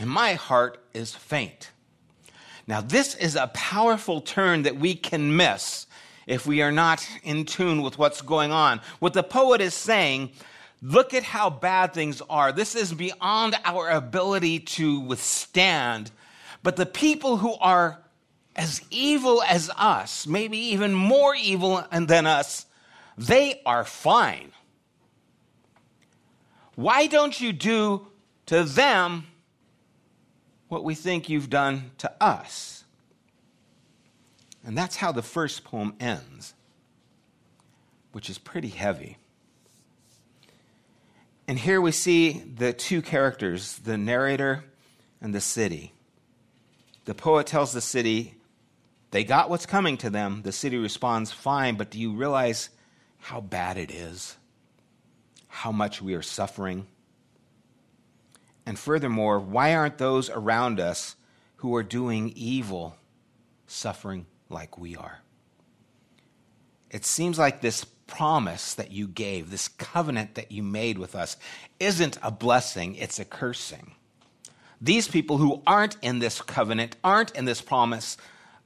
and 0.00 0.10
my 0.10 0.34
heart 0.34 0.82
is 0.92 1.14
faint. 1.14 1.70
Now, 2.66 2.80
this 2.80 3.14
is 3.14 3.34
a 3.36 3.48
powerful 3.48 4.20
turn 4.20 4.62
that 4.62 4.76
we 4.76 4.94
can 4.94 5.36
miss 5.36 5.86
if 6.26 6.46
we 6.46 6.62
are 6.62 6.72
not 6.72 7.06
in 7.24 7.44
tune 7.44 7.82
with 7.82 7.98
what's 7.98 8.22
going 8.22 8.52
on. 8.52 8.80
What 9.00 9.12
the 9.12 9.22
poet 9.22 9.60
is 9.60 9.74
saying, 9.74 10.30
look 10.80 11.12
at 11.14 11.24
how 11.24 11.50
bad 11.50 11.92
things 11.92 12.22
are. 12.30 12.52
This 12.52 12.74
is 12.74 12.92
beyond 12.92 13.56
our 13.64 13.90
ability 13.90 14.60
to 14.60 15.00
withstand. 15.00 16.10
But 16.62 16.76
the 16.76 16.86
people 16.86 17.38
who 17.38 17.54
are 17.54 18.02
as 18.54 18.82
evil 18.90 19.42
as 19.42 19.70
us, 19.76 20.26
maybe 20.26 20.58
even 20.58 20.94
more 20.94 21.34
evil 21.34 21.84
than 21.90 22.26
us, 22.26 22.66
they 23.18 23.60
are 23.66 23.84
fine. 23.84 24.52
Why 26.74 27.06
don't 27.06 27.38
you 27.40 27.52
do 27.52 28.06
to 28.46 28.64
them 28.64 29.26
what 30.72 30.84
we 30.84 30.94
think 30.94 31.28
you've 31.28 31.50
done 31.50 31.90
to 31.98 32.10
us. 32.18 32.84
And 34.64 34.76
that's 34.76 34.96
how 34.96 35.12
the 35.12 35.20
first 35.20 35.64
poem 35.64 35.94
ends, 36.00 36.54
which 38.12 38.30
is 38.30 38.38
pretty 38.38 38.70
heavy. 38.70 39.18
And 41.46 41.58
here 41.58 41.78
we 41.78 41.92
see 41.92 42.42
the 42.56 42.72
two 42.72 43.02
characters, 43.02 43.80
the 43.80 43.98
narrator 43.98 44.64
and 45.20 45.34
the 45.34 45.42
city. 45.42 45.92
The 47.04 47.14
poet 47.14 47.46
tells 47.46 47.74
the 47.74 47.82
city, 47.82 48.36
they 49.10 49.24
got 49.24 49.50
what's 49.50 49.66
coming 49.66 49.98
to 49.98 50.08
them. 50.08 50.40
The 50.42 50.52
city 50.52 50.78
responds, 50.78 51.32
fine, 51.32 51.74
but 51.74 51.90
do 51.90 52.00
you 52.00 52.14
realize 52.14 52.70
how 53.18 53.42
bad 53.42 53.76
it 53.76 53.90
is? 53.90 54.38
How 55.48 55.70
much 55.70 56.00
we 56.00 56.14
are 56.14 56.22
suffering? 56.22 56.86
And 58.64 58.78
furthermore, 58.78 59.38
why 59.38 59.74
aren't 59.74 59.98
those 59.98 60.30
around 60.30 60.78
us 60.78 61.16
who 61.56 61.74
are 61.74 61.82
doing 61.82 62.32
evil 62.36 62.96
suffering 63.66 64.26
like 64.48 64.78
we 64.78 64.96
are? 64.96 65.20
It 66.90 67.04
seems 67.04 67.38
like 67.38 67.60
this 67.60 67.84
promise 67.84 68.74
that 68.74 68.92
you 68.92 69.08
gave, 69.08 69.50
this 69.50 69.68
covenant 69.68 70.34
that 70.34 70.52
you 70.52 70.62
made 70.62 70.98
with 70.98 71.14
us, 71.14 71.36
isn't 71.80 72.18
a 72.22 72.30
blessing, 72.30 72.94
it's 72.96 73.18
a 73.18 73.24
cursing. 73.24 73.94
These 74.80 75.08
people 75.08 75.38
who 75.38 75.62
aren't 75.66 75.96
in 76.02 76.18
this 76.18 76.42
covenant, 76.42 76.96
aren't 77.02 77.34
in 77.36 77.46
this 77.46 77.62
promise, 77.62 78.16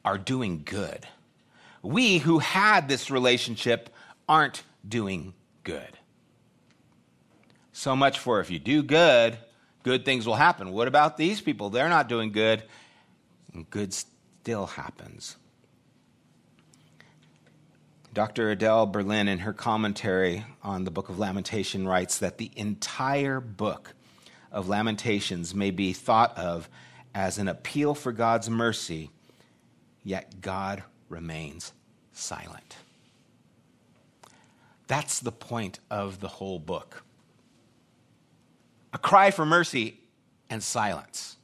are 0.04 0.18
doing 0.18 0.62
good. 0.64 1.06
We 1.82 2.18
who 2.18 2.40
had 2.40 2.88
this 2.88 3.10
relationship 3.10 3.90
aren't 4.28 4.62
doing 4.86 5.34
good. 5.62 5.98
So 7.72 7.94
much 7.94 8.18
for 8.18 8.40
if 8.40 8.50
you 8.50 8.58
do 8.58 8.82
good, 8.82 9.38
good 9.86 10.04
things 10.04 10.26
will 10.26 10.34
happen. 10.34 10.72
What 10.72 10.88
about 10.88 11.16
these 11.16 11.40
people? 11.40 11.70
They're 11.70 11.88
not 11.88 12.08
doing 12.08 12.32
good, 12.32 12.64
and 13.54 13.70
good 13.70 13.94
still 13.94 14.66
happens. 14.66 15.36
Dr. 18.12 18.50
Adele 18.50 18.86
Berlin, 18.86 19.28
in 19.28 19.38
her 19.38 19.52
commentary 19.52 20.44
on 20.60 20.82
the 20.82 20.90
book 20.90 21.08
of 21.08 21.20
Lamentation, 21.20 21.86
writes 21.86 22.18
that 22.18 22.38
the 22.38 22.50
entire 22.56 23.38
book 23.38 23.94
of 24.50 24.68
Lamentations 24.68 25.54
may 25.54 25.70
be 25.70 25.92
thought 25.92 26.36
of 26.36 26.68
as 27.14 27.38
an 27.38 27.46
appeal 27.46 27.94
for 27.94 28.10
God's 28.10 28.50
mercy, 28.50 29.10
yet 30.02 30.40
God 30.40 30.82
remains 31.08 31.72
silent. 32.12 32.74
That's 34.88 35.20
the 35.20 35.30
point 35.30 35.78
of 35.88 36.18
the 36.18 36.26
whole 36.26 36.58
book. 36.58 37.04
Cry 39.06 39.30
for 39.30 39.46
mercy 39.46 40.00
and 40.50 40.60
silence. 40.60 41.36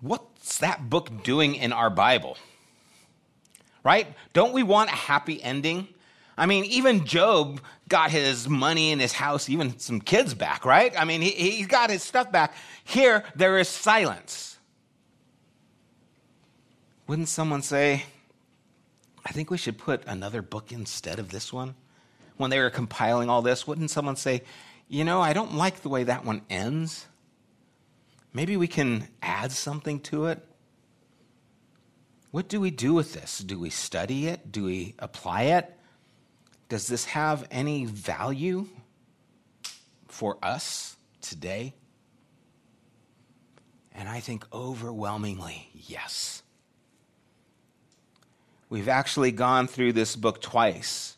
What's 0.00 0.58
that 0.58 0.90
book 0.90 1.22
doing 1.22 1.54
in 1.54 1.72
our 1.72 1.90
Bible? 1.90 2.36
Right? 3.84 4.08
Don't 4.32 4.52
we 4.52 4.64
want 4.64 4.90
a 4.90 4.96
happy 4.96 5.40
ending? 5.40 5.86
I 6.36 6.46
mean, 6.46 6.64
even 6.64 7.06
Job 7.06 7.60
got 7.88 8.10
his 8.10 8.48
money 8.48 8.90
and 8.90 9.00
his 9.00 9.12
house, 9.12 9.48
even 9.48 9.78
some 9.78 10.00
kids 10.00 10.34
back, 10.34 10.64
right? 10.64 10.92
I 10.98 11.04
mean, 11.04 11.20
he, 11.20 11.30
he 11.30 11.64
got 11.66 11.88
his 11.88 12.02
stuff 12.02 12.32
back. 12.32 12.52
Here, 12.82 13.22
there 13.36 13.56
is 13.56 13.68
silence. 13.68 14.58
Wouldn't 17.06 17.28
someone 17.28 17.62
say, 17.62 18.06
I 19.24 19.30
think 19.30 19.52
we 19.52 19.58
should 19.58 19.78
put 19.78 20.02
another 20.08 20.42
book 20.42 20.72
instead 20.72 21.20
of 21.20 21.28
this 21.28 21.52
one? 21.52 21.76
When 22.38 22.50
they 22.50 22.58
were 22.58 22.70
compiling 22.70 23.30
all 23.30 23.40
this, 23.40 23.68
wouldn't 23.68 23.92
someone 23.92 24.16
say, 24.16 24.42
you 24.88 25.04
know, 25.04 25.20
I 25.20 25.32
don't 25.32 25.54
like 25.54 25.80
the 25.80 25.88
way 25.88 26.04
that 26.04 26.24
one 26.24 26.42
ends? 26.50 27.06
Maybe 28.32 28.56
we 28.56 28.66
can 28.66 29.08
add 29.22 29.52
something 29.52 30.00
to 30.00 30.26
it? 30.26 30.44
What 32.30 32.48
do 32.48 32.60
we 32.60 32.70
do 32.70 32.94
with 32.94 33.12
this? 33.12 33.38
Do 33.38 33.60
we 33.60 33.70
study 33.70 34.26
it? 34.26 34.50
Do 34.50 34.64
we 34.64 34.94
apply 34.98 35.42
it? 35.42 35.78
Does 36.68 36.88
this 36.88 37.04
have 37.04 37.46
any 37.50 37.84
value 37.84 38.66
for 40.08 40.38
us 40.42 40.96
today? 41.20 41.74
And 43.92 44.08
I 44.08 44.18
think 44.18 44.44
overwhelmingly, 44.52 45.68
yes. 45.72 46.42
We've 48.68 48.88
actually 48.88 49.30
gone 49.30 49.68
through 49.68 49.92
this 49.92 50.16
book 50.16 50.40
twice. 50.40 51.13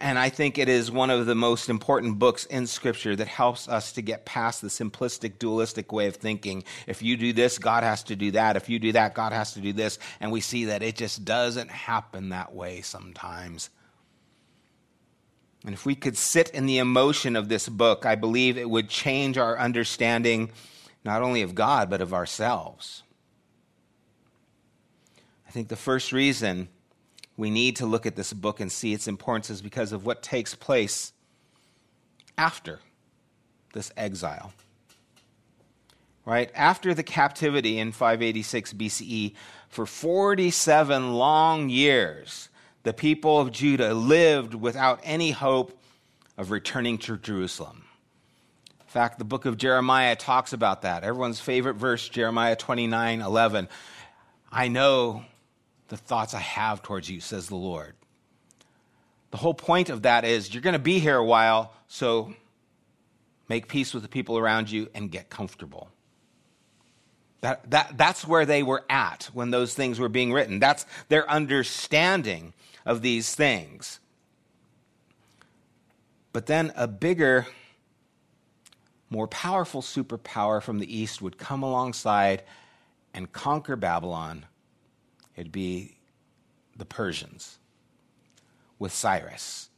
And 0.00 0.18
I 0.18 0.30
think 0.30 0.58
it 0.58 0.68
is 0.68 0.90
one 0.90 1.10
of 1.10 1.26
the 1.26 1.36
most 1.36 1.68
important 1.68 2.18
books 2.18 2.44
in 2.46 2.66
Scripture 2.66 3.14
that 3.14 3.28
helps 3.28 3.68
us 3.68 3.92
to 3.92 4.02
get 4.02 4.24
past 4.24 4.60
the 4.60 4.66
simplistic, 4.66 5.38
dualistic 5.38 5.92
way 5.92 6.08
of 6.08 6.16
thinking. 6.16 6.64
If 6.88 7.02
you 7.02 7.16
do 7.16 7.32
this, 7.32 7.56
God 7.58 7.84
has 7.84 8.02
to 8.04 8.16
do 8.16 8.32
that. 8.32 8.56
If 8.56 8.68
you 8.68 8.80
do 8.80 8.90
that, 8.92 9.14
God 9.14 9.32
has 9.32 9.52
to 9.52 9.60
do 9.60 9.72
this. 9.72 10.00
And 10.18 10.32
we 10.32 10.40
see 10.40 10.64
that 10.64 10.82
it 10.82 10.96
just 10.96 11.24
doesn't 11.24 11.70
happen 11.70 12.30
that 12.30 12.52
way 12.52 12.80
sometimes. 12.80 13.70
And 15.64 15.72
if 15.72 15.86
we 15.86 15.94
could 15.94 16.16
sit 16.16 16.50
in 16.50 16.66
the 16.66 16.78
emotion 16.78 17.36
of 17.36 17.48
this 17.48 17.68
book, 17.68 18.04
I 18.04 18.16
believe 18.16 18.58
it 18.58 18.68
would 18.68 18.88
change 18.88 19.38
our 19.38 19.56
understanding 19.56 20.50
not 21.04 21.22
only 21.22 21.42
of 21.42 21.54
God, 21.54 21.88
but 21.90 22.00
of 22.00 22.12
ourselves. 22.12 23.04
I 25.46 25.52
think 25.52 25.68
the 25.68 25.76
first 25.76 26.12
reason 26.12 26.70
we 27.36 27.50
need 27.50 27.76
to 27.76 27.86
look 27.86 28.06
at 28.06 28.16
this 28.16 28.32
book 28.32 28.60
and 28.60 28.70
see 28.72 28.92
its 28.92 29.08
importance 29.08 29.50
is 29.50 29.60
because 29.60 29.92
of 29.92 30.06
what 30.06 30.22
takes 30.22 30.54
place 30.54 31.12
after 32.38 32.80
this 33.72 33.92
exile. 33.96 34.52
Right? 36.24 36.50
After 36.54 36.92
the 36.92 37.02
captivity 37.02 37.78
in 37.78 37.92
586 37.92 38.72
BCE, 38.72 39.34
for 39.68 39.86
47 39.86 41.14
long 41.14 41.68
years, 41.68 42.48
the 42.82 42.92
people 42.92 43.38
of 43.38 43.52
Judah 43.52 43.94
lived 43.94 44.54
without 44.54 45.00
any 45.04 45.30
hope 45.30 45.78
of 46.36 46.50
returning 46.50 46.98
to 46.98 47.16
Jerusalem. 47.18 47.84
In 48.80 48.86
fact, 48.86 49.18
the 49.18 49.24
book 49.24 49.44
of 49.44 49.58
Jeremiah 49.58 50.16
talks 50.16 50.52
about 50.52 50.82
that. 50.82 51.04
Everyone's 51.04 51.40
favorite 51.40 51.74
verse, 51.74 52.08
Jeremiah 52.08 52.56
29 52.56 53.20
11. 53.20 53.68
I 54.50 54.68
know 54.68 55.24
the 55.88 55.96
thoughts 55.96 56.34
I 56.34 56.40
have 56.40 56.82
towards 56.82 57.08
you, 57.08 57.20
says 57.20 57.48
the 57.48 57.56
Lord. 57.56 57.94
The 59.30 59.36
whole 59.36 59.54
point 59.54 59.90
of 59.90 60.02
that 60.02 60.24
is 60.24 60.52
you're 60.52 60.62
going 60.62 60.72
to 60.72 60.78
be 60.78 60.98
here 60.98 61.16
a 61.16 61.24
while, 61.24 61.72
so 61.88 62.34
make 63.48 63.68
peace 63.68 63.92
with 63.92 64.02
the 64.02 64.08
people 64.08 64.38
around 64.38 64.70
you 64.70 64.88
and 64.94 65.10
get 65.10 65.30
comfortable. 65.30 65.90
That, 67.42 67.70
that, 67.70 67.98
that's 67.98 68.26
where 68.26 68.46
they 68.46 68.62
were 68.62 68.84
at 68.88 69.30
when 69.32 69.50
those 69.50 69.74
things 69.74 70.00
were 70.00 70.08
being 70.08 70.32
written. 70.32 70.58
That's 70.58 70.86
their 71.08 71.30
understanding 71.30 72.54
of 72.84 73.02
these 73.02 73.34
things. 73.34 74.00
But 76.32 76.46
then 76.46 76.72
a 76.76 76.88
bigger, 76.88 77.46
more 79.10 79.28
powerful 79.28 79.82
superpower 79.82 80.62
from 80.62 80.78
the 80.78 80.96
east 80.96 81.22
would 81.22 81.38
come 81.38 81.62
alongside 81.62 82.42
and 83.14 83.32
conquer 83.32 83.76
Babylon 83.76 84.46
It'd 85.36 85.52
be 85.52 85.96
the 86.76 86.84
Persians 86.84 87.58
with 88.78 88.92
Cyrus. 88.92 89.68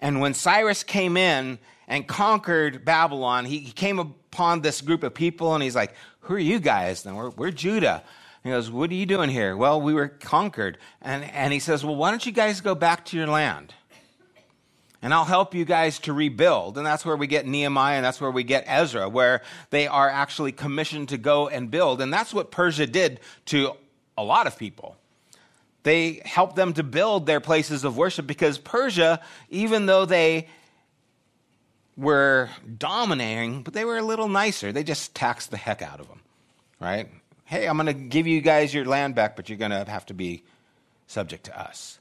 And 0.00 0.20
when 0.20 0.34
Cyrus 0.34 0.82
came 0.82 1.16
in 1.16 1.58
and 1.88 2.06
conquered 2.06 2.84
Babylon, 2.84 3.44
he 3.44 3.70
came 3.70 3.98
upon 3.98 4.60
this 4.60 4.80
group 4.80 5.02
of 5.02 5.14
people 5.14 5.54
and 5.54 5.62
he's 5.62 5.76
like, 5.76 5.94
Who 6.20 6.34
are 6.34 6.38
you 6.38 6.60
guys? 6.60 7.06
And 7.06 7.16
we're, 7.16 7.30
we're 7.30 7.50
Judah. 7.50 8.02
he 8.42 8.50
goes, 8.50 8.70
What 8.70 8.90
are 8.90 8.94
you 8.94 9.06
doing 9.06 9.30
here? 9.30 9.56
Well, 9.56 9.80
we 9.80 9.94
were 9.94 10.08
conquered. 10.08 10.78
And, 11.00 11.24
and 11.24 11.52
he 11.52 11.58
says, 11.58 11.84
Well, 11.84 11.96
why 11.96 12.10
don't 12.10 12.24
you 12.24 12.32
guys 12.32 12.60
go 12.60 12.74
back 12.74 13.04
to 13.06 13.16
your 13.16 13.26
land? 13.26 13.74
And 15.00 15.12
I'll 15.12 15.26
help 15.26 15.54
you 15.54 15.66
guys 15.66 15.98
to 16.00 16.14
rebuild. 16.14 16.78
And 16.78 16.86
that's 16.86 17.04
where 17.04 17.16
we 17.16 17.26
get 17.26 17.46
Nehemiah 17.46 17.96
and 17.96 18.04
that's 18.04 18.22
where 18.22 18.30
we 18.30 18.42
get 18.42 18.64
Ezra, 18.66 19.06
where 19.06 19.42
they 19.68 19.86
are 19.86 20.08
actually 20.08 20.50
commissioned 20.50 21.10
to 21.10 21.18
go 21.18 21.46
and 21.46 21.70
build. 21.70 22.00
And 22.00 22.10
that's 22.10 22.32
what 22.32 22.50
Persia 22.50 22.86
did 22.86 23.20
to 23.46 23.76
a 24.16 24.24
lot 24.24 24.46
of 24.46 24.58
people. 24.58 24.96
They 25.82 26.22
helped 26.24 26.56
them 26.56 26.72
to 26.74 26.82
build 26.82 27.26
their 27.26 27.40
places 27.40 27.84
of 27.84 27.96
worship 27.96 28.26
because 28.26 28.58
Persia, 28.58 29.20
even 29.50 29.86
though 29.86 30.06
they 30.06 30.48
were 31.96 32.48
dominating, 32.78 33.62
but 33.62 33.74
they 33.74 33.84
were 33.84 33.98
a 33.98 34.02
little 34.02 34.28
nicer. 34.28 34.72
They 34.72 34.82
just 34.82 35.14
taxed 35.14 35.50
the 35.50 35.56
heck 35.56 35.82
out 35.82 36.00
of 36.00 36.08
them, 36.08 36.20
right? 36.80 37.08
Hey, 37.44 37.68
I'm 37.68 37.76
going 37.76 37.86
to 37.86 37.92
give 37.92 38.26
you 38.26 38.40
guys 38.40 38.72
your 38.72 38.86
land 38.86 39.14
back, 39.14 39.36
but 39.36 39.48
you're 39.48 39.58
going 39.58 39.70
to 39.70 39.84
have 39.84 40.06
to 40.06 40.14
be 40.14 40.42
subject 41.06 41.44
to 41.44 41.60
us. 41.60 41.98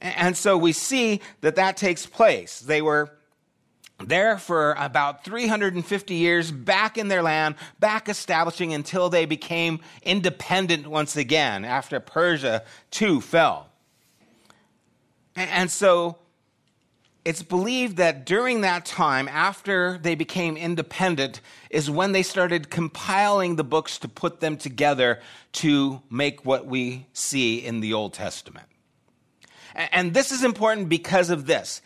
And 0.00 0.36
so 0.36 0.56
we 0.56 0.72
see 0.72 1.20
that 1.40 1.56
that 1.56 1.76
takes 1.76 2.06
place. 2.06 2.60
They 2.60 2.80
were 2.80 3.10
there 3.98 4.38
for 4.38 4.72
about 4.78 5.24
350 5.24 6.14
years, 6.14 6.50
back 6.50 6.96
in 6.96 7.08
their 7.08 7.22
land, 7.22 7.56
back 7.80 8.08
establishing 8.08 8.72
until 8.72 9.08
they 9.10 9.26
became 9.26 9.80
independent 10.02 10.86
once 10.86 11.16
again 11.16 11.64
after 11.64 11.98
Persia 12.00 12.62
too 12.90 13.20
fell. 13.20 13.68
And 15.34 15.70
so 15.70 16.18
it's 17.24 17.42
believed 17.42 17.96
that 17.98 18.24
during 18.24 18.62
that 18.62 18.86
time, 18.86 19.28
after 19.28 19.98
they 19.98 20.14
became 20.14 20.56
independent, 20.56 21.40
is 21.70 21.90
when 21.90 22.12
they 22.12 22.22
started 22.22 22.70
compiling 22.70 23.56
the 23.56 23.64
books 23.64 23.98
to 23.98 24.08
put 24.08 24.40
them 24.40 24.56
together 24.56 25.20
to 25.52 26.02
make 26.08 26.44
what 26.44 26.66
we 26.66 27.06
see 27.12 27.58
in 27.58 27.80
the 27.80 27.92
Old 27.92 28.14
Testament. 28.14 28.66
And 29.74 30.14
this 30.14 30.32
is 30.32 30.42
important 30.42 30.88
because 30.88 31.30
of 31.30 31.46
this 31.46 31.82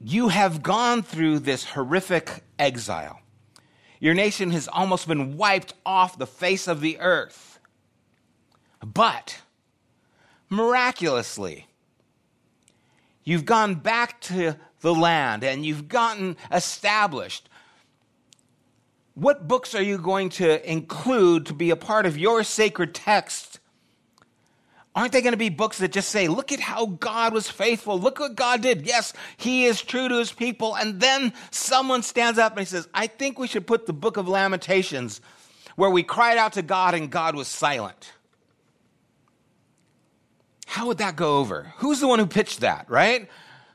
you 0.00 0.28
have 0.28 0.62
gone 0.62 1.02
through 1.02 1.40
this 1.40 1.64
horrific 1.64 2.44
exile. 2.58 3.20
Your 4.00 4.14
nation 4.14 4.52
has 4.52 4.68
almost 4.68 5.08
been 5.08 5.36
wiped 5.36 5.74
off 5.84 6.18
the 6.18 6.26
face 6.26 6.68
of 6.68 6.80
the 6.80 6.98
earth. 7.00 7.58
But 8.84 9.40
miraculously, 10.48 11.66
you've 13.24 13.44
gone 13.44 13.74
back 13.74 14.20
to 14.22 14.54
the 14.80 14.94
land 14.94 15.42
and 15.42 15.66
you've 15.66 15.88
gotten 15.88 16.36
established. 16.52 17.48
What 19.14 19.48
books 19.48 19.74
are 19.74 19.82
you 19.82 19.98
going 19.98 20.28
to 20.30 20.70
include 20.70 21.46
to 21.46 21.54
be 21.54 21.70
a 21.70 21.76
part 21.76 22.06
of 22.06 22.16
your 22.16 22.44
sacred 22.44 22.94
text 22.94 23.57
Aren't 24.98 25.12
they 25.12 25.22
going 25.22 25.32
to 25.32 25.36
be 25.36 25.48
books 25.48 25.78
that 25.78 25.92
just 25.92 26.08
say, 26.08 26.26
look 26.26 26.50
at 26.50 26.58
how 26.58 26.86
God 26.86 27.32
was 27.32 27.48
faithful? 27.48 28.00
Look 28.00 28.18
what 28.18 28.34
God 28.34 28.62
did. 28.62 28.84
Yes, 28.84 29.12
He 29.36 29.64
is 29.66 29.80
true 29.80 30.08
to 30.08 30.18
His 30.18 30.32
people. 30.32 30.74
And 30.74 30.98
then 30.98 31.32
someone 31.52 32.02
stands 32.02 32.36
up 32.36 32.50
and 32.54 32.58
he 32.58 32.64
says, 32.64 32.88
I 32.92 33.06
think 33.06 33.38
we 33.38 33.46
should 33.46 33.64
put 33.64 33.86
the 33.86 33.92
book 33.92 34.16
of 34.16 34.26
Lamentations 34.26 35.20
where 35.76 35.88
we 35.88 36.02
cried 36.02 36.36
out 36.36 36.54
to 36.54 36.62
God 36.62 36.94
and 36.94 37.12
God 37.12 37.36
was 37.36 37.46
silent. 37.46 38.10
How 40.66 40.88
would 40.88 40.98
that 40.98 41.14
go 41.14 41.38
over? 41.38 41.72
Who's 41.76 42.00
the 42.00 42.08
one 42.08 42.18
who 42.18 42.26
pitched 42.26 42.62
that, 42.62 42.90
right? 42.90 43.28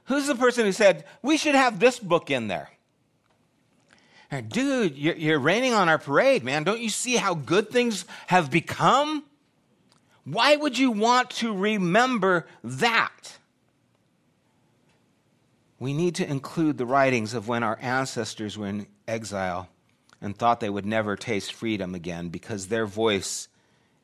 Who's 0.07 0.27
the 0.27 0.35
person 0.35 0.65
who 0.65 0.73
said, 0.73 1.05
we 1.21 1.37
should 1.37 1.55
have 1.55 1.79
this 1.79 1.99
book 1.99 2.31
in 2.31 2.49
there? 2.49 2.69
Dude, 4.49 4.97
you're, 4.97 5.39
raining 5.39 5.73
on 5.73 5.87
our 5.87 5.99
parade, 5.99 6.43
man. 6.43 6.65
Don't 6.65 6.81
you 6.81 6.89
see 6.89 7.15
how 7.15 7.33
good 7.33 7.69
things 7.69 8.03
have 8.27 8.51
become? 8.51 9.23
Why 10.25 10.55
would 10.55 10.77
you 10.77 10.91
want 10.91 11.29
to 11.31 11.55
remember 11.55 12.45
that? 12.63 13.37
We 15.79 15.93
need 15.93 16.15
to 16.15 16.29
include 16.29 16.77
the 16.77 16.85
writings 16.85 17.33
of 17.33 17.47
when 17.47 17.61
our 17.63 17.77
ancestors 17.81 18.57
were 18.57 18.67
in 18.67 18.87
exile 19.07 19.67
and 20.21 20.37
thought 20.37 20.61
they 20.61 20.69
would 20.69 20.85
never 20.85 21.17
taste 21.17 21.51
freedom 21.51 21.93
again 21.93 22.29
because 22.29 22.67
their 22.67 22.85
voice 22.85 23.49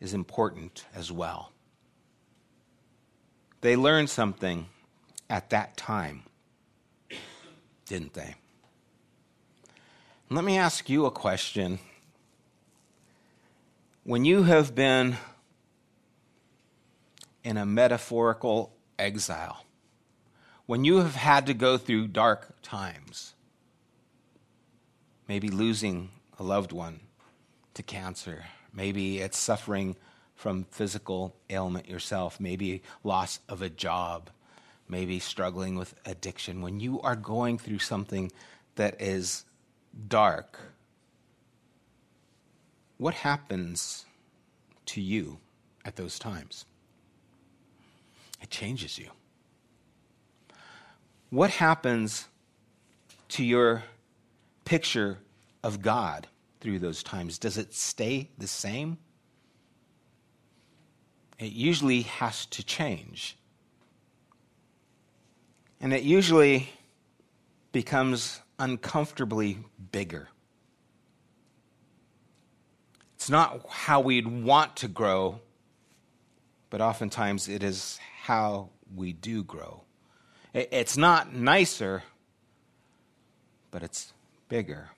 is 0.01 0.13
important 0.13 0.85
as 0.93 1.09
well. 1.11 1.53
They 3.61 3.77
learned 3.77 4.09
something 4.09 4.67
at 5.29 5.49
that 5.51 5.77
time, 5.77 6.23
didn't 7.85 8.13
they? 8.13 8.35
Let 10.29 10.43
me 10.43 10.57
ask 10.57 10.89
you 10.89 11.05
a 11.05 11.11
question. 11.11 11.79
When 14.03 14.25
you 14.25 14.43
have 14.43 14.75
been 14.75 15.17
in 17.43 17.57
a 17.57 17.65
metaphorical 17.65 18.73
exile, 18.97 19.65
when 20.65 20.83
you 20.85 20.97
have 20.97 21.15
had 21.15 21.45
to 21.47 21.53
go 21.53 21.77
through 21.77 22.07
dark 22.07 22.61
times, 22.61 23.33
maybe 25.27 25.49
losing 25.49 26.09
a 26.37 26.43
loved 26.43 26.71
one 26.71 26.99
to 27.73 27.83
cancer, 27.83 28.45
maybe 28.73 29.19
it's 29.19 29.37
suffering 29.37 29.95
from 30.35 30.65
physical 30.71 31.35
ailment 31.49 31.89
yourself, 31.89 32.39
maybe 32.39 32.81
loss 33.03 33.39
of 33.49 33.61
a 33.61 33.69
job, 33.69 34.29
maybe 34.87 35.19
struggling 35.19 35.75
with 35.75 35.93
addiction, 36.05 36.61
when 36.61 36.79
you 36.79 37.01
are 37.01 37.15
going 37.15 37.57
through 37.57 37.79
something 37.79 38.31
that 38.75 39.01
is 39.01 39.45
dark, 40.07 40.59
what 42.97 43.13
happens 43.13 44.05
to 44.85 45.01
you 45.01 45.39
at 45.85 45.95
those 45.95 46.19
times? 46.19 46.65
It 48.41 48.49
changes 48.49 48.97
you. 48.97 49.09
What 51.29 51.51
happens 51.51 52.27
to 53.29 53.43
your 53.43 53.83
picture 54.65 55.19
of 55.63 55.81
God 55.81 56.27
through 56.61 56.79
those 56.79 57.03
times? 57.03 57.37
Does 57.37 57.57
it 57.57 57.73
stay 57.73 58.29
the 58.37 58.47
same? 58.47 58.97
It 61.37 61.51
usually 61.51 62.01
has 62.01 62.45
to 62.47 62.63
change. 62.63 63.37
And 65.79 65.93
it 65.93 66.03
usually 66.03 66.69
becomes 67.71 68.41
uncomfortably 68.57 69.59
bigger. 69.91 70.27
It's 73.15 73.29
not 73.29 73.65
how 73.69 74.01
we'd 74.01 74.27
want 74.27 74.75
to 74.77 74.87
grow, 74.87 75.39
but 76.69 76.81
oftentimes 76.81 77.47
it 77.47 77.63
is 77.63 77.99
how 78.23 78.69
we 78.95 79.13
do 79.13 79.43
grow. 79.43 79.83
It's 80.53 80.97
not 80.97 81.33
nicer, 81.33 82.03
but 83.71 83.83
it's 83.83 84.13
bigger. 84.47 84.89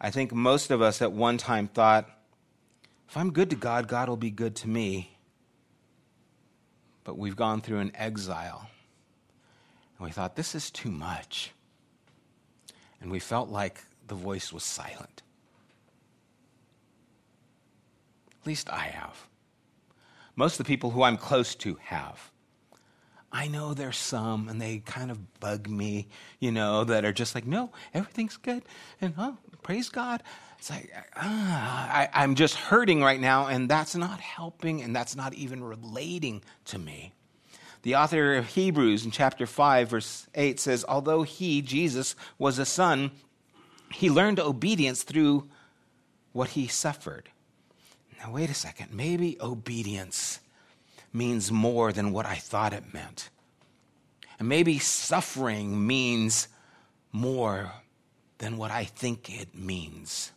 I 0.00 0.10
think 0.10 0.32
most 0.32 0.70
of 0.70 0.82
us 0.82 1.00
at 1.00 1.12
one 1.12 1.38
time 1.38 1.68
thought, 1.68 2.10
if 3.08 3.16
I'm 3.16 3.32
good 3.32 3.50
to 3.50 3.56
God, 3.56 3.86
God 3.86 4.08
will 4.08 4.16
be 4.16 4.30
good 4.30 4.56
to 4.56 4.68
me. 4.68 5.16
But 7.04 7.18
we've 7.18 7.36
gone 7.36 7.60
through 7.60 7.78
an 7.78 7.92
exile. 7.94 8.68
And 9.98 10.06
we 10.06 10.12
thought, 10.12 10.34
this 10.34 10.54
is 10.54 10.70
too 10.70 10.90
much. 10.90 11.52
And 13.00 13.10
we 13.10 13.18
felt 13.18 13.48
like 13.48 13.84
the 14.08 14.14
voice 14.14 14.52
was 14.52 14.64
silent. 14.64 15.22
At 18.40 18.46
least 18.46 18.70
I 18.70 18.86
have. 18.86 19.28
Most 20.36 20.54
of 20.54 20.58
the 20.58 20.68
people 20.68 20.90
who 20.90 21.02
I'm 21.02 21.16
close 21.16 21.54
to 21.56 21.78
have. 21.82 22.30
I 23.32 23.48
know 23.48 23.72
there's 23.72 23.96
some, 23.96 24.48
and 24.48 24.60
they 24.60 24.78
kind 24.78 25.10
of 25.10 25.40
bug 25.40 25.68
me, 25.68 26.08
you 26.38 26.52
know, 26.52 26.84
that 26.84 27.04
are 27.04 27.12
just 27.12 27.34
like, 27.34 27.46
no, 27.46 27.70
everything's 27.94 28.36
good, 28.36 28.62
and 29.00 29.14
oh, 29.16 29.38
praise 29.62 29.88
God. 29.88 30.22
It's 30.58 30.68
like, 30.68 30.92
ah, 31.16 31.90
I, 31.90 32.08
I'm 32.12 32.34
just 32.34 32.54
hurting 32.54 33.02
right 33.02 33.18
now, 33.18 33.46
and 33.46 33.68
that's 33.68 33.96
not 33.96 34.20
helping, 34.20 34.82
and 34.82 34.94
that's 34.94 35.16
not 35.16 35.32
even 35.32 35.64
relating 35.64 36.42
to 36.66 36.78
me. 36.78 37.14
The 37.82 37.96
author 37.96 38.34
of 38.36 38.46
Hebrews 38.48 39.04
in 39.04 39.10
chapter 39.10 39.46
5, 39.46 39.88
verse 39.88 40.26
8 40.34 40.60
says, 40.60 40.84
Although 40.86 41.22
he, 41.22 41.62
Jesus, 41.62 42.14
was 42.38 42.58
a 42.58 42.66
son, 42.66 43.10
he 43.92 44.08
learned 44.08 44.38
obedience 44.38 45.02
through 45.02 45.48
what 46.32 46.50
he 46.50 46.68
suffered. 46.68 47.28
Now, 48.22 48.32
wait 48.32 48.50
a 48.50 48.54
second. 48.54 48.92
Maybe 48.92 49.36
obedience 49.40 50.38
means 51.12 51.50
more 51.50 51.92
than 51.92 52.12
what 52.12 52.24
I 52.24 52.36
thought 52.36 52.72
it 52.72 52.94
meant. 52.94 53.30
And 54.38 54.48
maybe 54.48 54.78
suffering 54.78 55.86
means 55.86 56.48
more 57.10 57.72
than 58.38 58.56
what 58.56 58.70
I 58.70 58.84
think 58.84 59.40
it 59.40 59.54
means. 59.54 60.32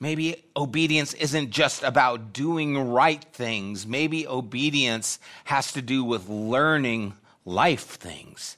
Maybe 0.00 0.44
obedience 0.56 1.12
isn't 1.14 1.50
just 1.50 1.82
about 1.82 2.32
doing 2.32 2.78
right 2.90 3.24
things. 3.32 3.86
Maybe 3.86 4.26
obedience 4.26 5.18
has 5.44 5.72
to 5.72 5.82
do 5.82 6.04
with 6.04 6.28
learning 6.28 7.14
life 7.44 7.96
things. 7.96 8.56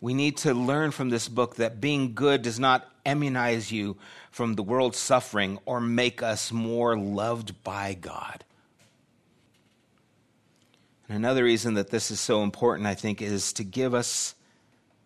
We 0.00 0.12
need 0.12 0.36
to 0.38 0.52
learn 0.52 0.90
from 0.90 1.08
this 1.08 1.28
book 1.28 1.56
that 1.56 1.80
being 1.80 2.14
good 2.14 2.42
does 2.42 2.58
not 2.58 2.90
immunize 3.06 3.70
you 3.70 3.96
from 4.34 4.54
the 4.54 4.64
world's 4.64 4.98
suffering 4.98 5.60
or 5.64 5.80
make 5.80 6.20
us 6.20 6.50
more 6.50 6.98
loved 6.98 7.62
by 7.62 7.94
God. 7.94 8.42
And 11.08 11.16
another 11.16 11.44
reason 11.44 11.74
that 11.74 11.90
this 11.90 12.10
is 12.10 12.18
so 12.18 12.42
important, 12.42 12.88
I 12.88 12.96
think, 12.96 13.22
is 13.22 13.52
to 13.52 13.62
give 13.62 13.94
us 13.94 14.34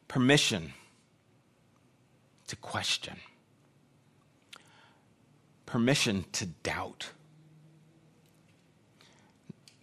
permission 0.08 0.72
to 2.46 2.56
question, 2.56 3.16
permission 5.66 6.24
to 6.32 6.46
doubt. 6.46 7.10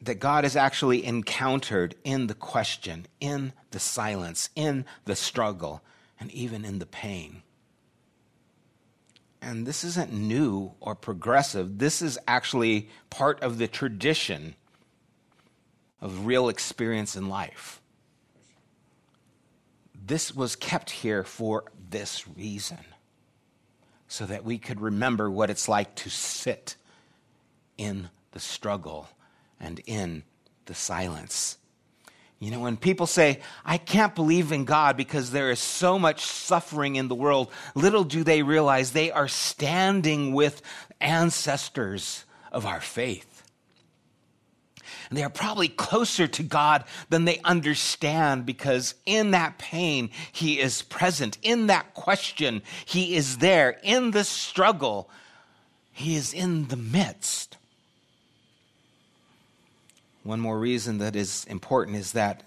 That 0.01 0.15
God 0.15 0.43
is 0.43 0.55
actually 0.55 1.05
encountered 1.05 1.93
in 2.03 2.25
the 2.25 2.34
question, 2.34 3.05
in 3.19 3.53
the 3.69 3.79
silence, 3.79 4.49
in 4.55 4.86
the 5.03 5.15
struggle, 5.15 5.84
and 6.19 6.31
even 6.31 6.65
in 6.65 6.79
the 6.79 6.88
pain 6.88 7.43
and 9.45 9.67
this 9.67 9.84
isn't 9.84 10.12
new 10.12 10.73
or 10.79 10.95
progressive, 10.95 11.77
this 11.77 12.01
is 12.01 12.17
actually 12.27 12.89
part 13.12 13.41
of 13.41 13.60
the 13.60 13.67
tradition 13.67 14.55
of 16.01 16.25
real 16.25 16.49
experience 16.49 17.15
in 17.15 17.29
life. 17.29 17.79
This 19.93 20.36
was 20.36 20.55
kept 20.55 20.89
here 20.89 21.23
for 21.23 21.65
this 21.89 22.27
reason, 22.27 22.79
so 24.08 24.25
that 24.25 24.43
we 24.43 24.58
could 24.58 24.81
remember 24.81 25.29
what 25.29 25.49
it's 25.49 25.69
like 25.69 25.95
to 25.95 26.10
sit 26.10 26.75
in 27.77 28.10
the 28.31 28.39
struggle 28.39 29.08
and 29.60 29.79
in 29.86 30.23
the 30.65 30.73
silence 30.73 31.58
you 32.39 32.52
know, 32.52 32.60
when 32.60 32.78
people 32.78 33.08
say, 33.08 33.39
I 33.63 33.78
can't 33.78 34.13
believe 34.13 34.52
in 34.52 34.65
God 34.65 34.98
because 34.98 35.32
there 35.32 35.52
is 35.52 35.60
so 35.60 35.98
much 35.98 36.26
suffering 36.26 36.98
in 36.98 37.08
the 37.08 37.15
world, 37.15 37.52
little 37.76 38.04
do 38.04 38.24
they 38.24 38.43
realize 38.43 38.91
they 38.91 39.12
are 39.12 39.30
standing 39.30 40.34
with 40.34 40.62
ancestors 41.00 42.26
of 42.52 42.65
our 42.65 42.82
faith. 42.82 43.36
And 45.10 45.17
they 45.17 45.24
are 45.24 45.30
probably 45.30 45.67
closer 45.67 46.28
to 46.28 46.43
God 46.43 46.84
than 47.10 47.26
they 47.26 47.39
understand 47.39 48.45
because 48.45 48.95
in 49.06 49.32
that 49.32 49.58
pain, 49.58 50.10
He 50.32 50.60
is 50.60 50.82
present. 50.82 51.38
In 51.41 51.67
that 51.67 51.93
question, 51.93 52.63
He 52.86 53.15
is 53.15 53.38
there. 53.38 53.80
In 53.84 54.12
the 54.12 54.24
struggle, 54.24 55.10
He 55.91 56.15
is 56.15 56.34
in 56.34 56.67
the 56.67 56.78
midst. 56.78 57.58
One 60.26 60.40
more 60.40 60.58
reason 60.58 60.98
that 60.98 61.16
is 61.16 61.46
important 61.46 61.98
is 61.98 62.14
that 62.14 62.42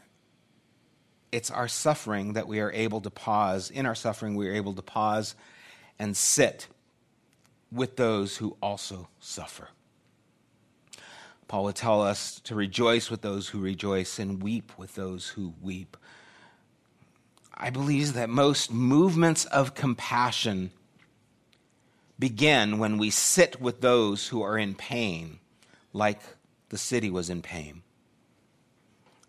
it's 1.30 1.48
our 1.48 1.68
suffering 1.68 2.32
that 2.32 2.48
we 2.48 2.58
are 2.58 2.72
able 2.72 3.00
to 3.02 3.08
pause. 3.08 3.70
In 3.70 3.86
our 3.86 3.94
suffering, 3.94 4.34
we 4.34 4.48
are 4.48 4.52
able 4.52 4.74
to 4.74 4.82
pause 4.82 5.36
and 5.96 6.16
sit 6.16 6.66
with 7.70 7.94
those 7.94 8.38
who 8.38 8.56
also 8.60 9.08
suffer. 9.20 9.68
Paul 11.46 11.62
would 11.64 11.76
tell 11.76 12.02
us 12.02 12.40
to 12.40 12.56
rejoice 12.56 13.12
with 13.12 13.20
those 13.20 13.50
who 13.50 13.60
rejoice 13.60 14.18
and 14.18 14.42
weep 14.42 14.72
with 14.76 14.96
those 14.96 15.28
who 15.28 15.54
weep. 15.62 15.96
I 17.54 17.70
believe 17.70 18.14
that 18.14 18.28
most 18.28 18.72
movements 18.72 19.44
of 19.44 19.76
compassion 19.76 20.72
begin 22.18 22.78
when 22.78 22.98
we 22.98 23.10
sit 23.10 23.60
with 23.60 23.82
those 23.82 24.26
who 24.26 24.42
are 24.42 24.58
in 24.58 24.74
pain, 24.74 25.38
like 25.92 26.18
the 26.68 26.78
city 26.78 27.10
was 27.10 27.30
in 27.30 27.42
pain. 27.42 27.82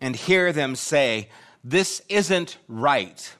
And 0.00 0.16
hear 0.16 0.52
them 0.52 0.76
say, 0.76 1.28
This 1.62 2.02
isn't 2.08 2.58
right. 2.68 3.32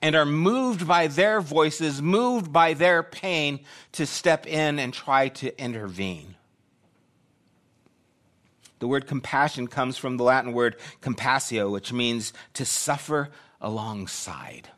And 0.00 0.16
are 0.16 0.26
moved 0.26 0.88
by 0.88 1.06
their 1.06 1.40
voices, 1.40 2.02
moved 2.02 2.52
by 2.52 2.74
their 2.74 3.02
pain 3.02 3.60
to 3.92 4.06
step 4.06 4.46
in 4.46 4.78
and 4.78 4.92
try 4.92 5.28
to 5.28 5.60
intervene. 5.60 6.34
The 8.80 8.88
word 8.88 9.06
compassion 9.06 9.68
comes 9.68 9.96
from 9.96 10.16
the 10.16 10.24
Latin 10.24 10.52
word 10.52 10.76
compassio, 11.00 11.70
which 11.70 11.92
means 11.92 12.32
to 12.54 12.64
suffer 12.64 13.30
alongside. 13.60 14.68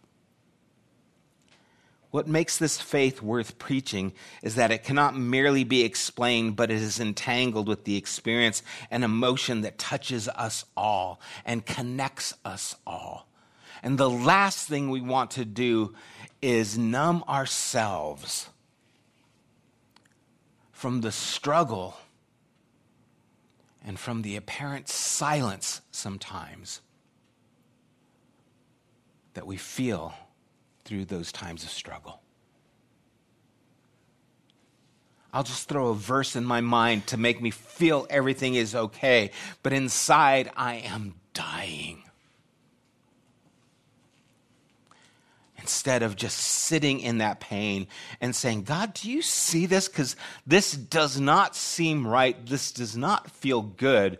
What 2.10 2.28
makes 2.28 2.56
this 2.56 2.80
faith 2.80 3.20
worth 3.20 3.58
preaching 3.58 4.12
is 4.42 4.54
that 4.54 4.70
it 4.70 4.84
cannot 4.84 5.16
merely 5.16 5.64
be 5.64 5.82
explained, 5.82 6.56
but 6.56 6.70
it 6.70 6.80
is 6.80 7.00
entangled 7.00 7.68
with 7.68 7.84
the 7.84 7.96
experience 7.96 8.62
and 8.90 9.04
emotion 9.04 9.62
that 9.62 9.78
touches 9.78 10.28
us 10.28 10.64
all 10.76 11.20
and 11.44 11.66
connects 11.66 12.34
us 12.44 12.76
all. 12.86 13.28
And 13.82 13.98
the 13.98 14.10
last 14.10 14.68
thing 14.68 14.90
we 14.90 15.00
want 15.00 15.32
to 15.32 15.44
do 15.44 15.94
is 16.40 16.78
numb 16.78 17.24
ourselves 17.28 18.48
from 20.72 21.00
the 21.00 21.12
struggle 21.12 21.96
and 23.84 23.98
from 23.98 24.22
the 24.22 24.36
apparent 24.36 24.88
silence 24.88 25.80
sometimes 25.90 26.80
that 29.34 29.46
we 29.46 29.56
feel 29.56 30.14
through 30.86 31.04
those 31.04 31.32
times 31.32 31.64
of 31.64 31.70
struggle. 31.70 32.22
I'll 35.32 35.42
just 35.42 35.68
throw 35.68 35.88
a 35.88 35.94
verse 35.94 36.34
in 36.34 36.46
my 36.46 36.62
mind 36.62 37.08
to 37.08 37.18
make 37.18 37.42
me 37.42 37.50
feel 37.50 38.06
everything 38.08 38.54
is 38.54 38.74
okay, 38.74 39.32
but 39.62 39.74
inside 39.74 40.50
I 40.56 40.76
am 40.76 41.16
dying. 41.34 42.04
Instead 45.58 46.02
of 46.02 46.16
just 46.16 46.38
sitting 46.38 47.00
in 47.00 47.18
that 47.18 47.40
pain 47.40 47.88
and 48.20 48.34
saying, 48.34 48.62
God, 48.62 48.94
do 48.94 49.10
you 49.10 49.20
see 49.20 49.66
this? 49.66 49.88
Because 49.88 50.16
this 50.46 50.72
does 50.72 51.20
not 51.20 51.56
seem 51.56 52.06
right. 52.06 52.46
This 52.46 52.70
does 52.70 52.96
not 52.96 53.30
feel 53.30 53.60
good. 53.60 54.18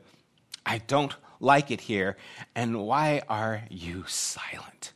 I 0.67 0.79
don't 0.79 1.15
like 1.41 1.71
it 1.71 1.81
here. 1.81 2.17
And 2.55 2.83
why 2.83 3.23
are 3.29 3.63
you 3.71 4.05
silent? 4.09 4.93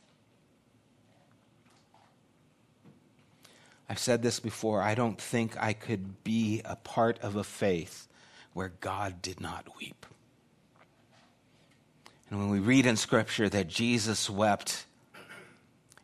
I've 3.91 3.99
said 3.99 4.23
this 4.23 4.39
before. 4.39 4.81
I 4.81 4.95
don't 4.95 5.19
think 5.19 5.61
I 5.61 5.73
could 5.73 6.23
be 6.23 6.61
a 6.63 6.77
part 6.77 7.19
of 7.19 7.35
a 7.35 7.43
faith 7.43 8.07
where 8.53 8.71
God 8.79 9.21
did 9.21 9.41
not 9.41 9.67
weep. 9.77 10.05
And 12.29 12.39
when 12.39 12.49
we 12.49 12.59
read 12.59 12.85
in 12.85 12.95
Scripture 12.95 13.49
that 13.49 13.67
Jesus 13.67 14.29
wept, 14.29 14.85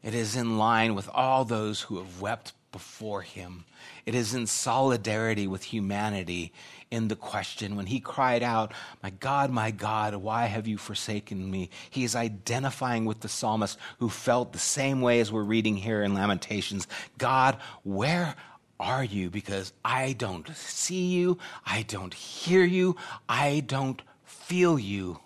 it 0.03 0.13
is 0.13 0.35
in 0.35 0.57
line 0.57 0.95
with 0.95 1.09
all 1.13 1.45
those 1.45 1.83
who 1.83 1.97
have 1.99 2.19
wept 2.19 2.51
before 2.71 3.21
him. 3.21 3.65
It 4.05 4.15
is 4.15 4.33
in 4.33 4.47
solidarity 4.47 5.47
with 5.47 5.63
humanity 5.63 6.53
in 6.91 7.07
the 7.07 7.15
question. 7.15 7.75
When 7.75 7.85
he 7.85 7.99
cried 7.99 8.43
out, 8.43 8.73
My 9.01 9.09
God, 9.09 9.51
my 9.51 9.71
God, 9.71 10.15
why 10.15 10.45
have 10.45 10.67
you 10.67 10.77
forsaken 10.77 11.49
me? 11.49 11.69
He 11.89 12.03
is 12.03 12.15
identifying 12.15 13.05
with 13.05 13.21
the 13.21 13.29
psalmist 13.29 13.77
who 13.99 14.09
felt 14.09 14.53
the 14.53 14.59
same 14.59 15.01
way 15.01 15.19
as 15.19 15.31
we're 15.31 15.43
reading 15.43 15.77
here 15.77 16.03
in 16.03 16.13
Lamentations 16.13 16.87
God, 17.17 17.57
where 17.83 18.35
are 18.79 19.03
you? 19.03 19.29
Because 19.29 19.73
I 19.83 20.13
don't 20.13 20.47
see 20.55 21.07
you, 21.07 21.37
I 21.65 21.83
don't 21.83 22.13
hear 22.13 22.63
you, 22.63 22.95
I 23.27 23.63
don't 23.65 24.01
feel 24.23 24.77
you. 24.77 25.19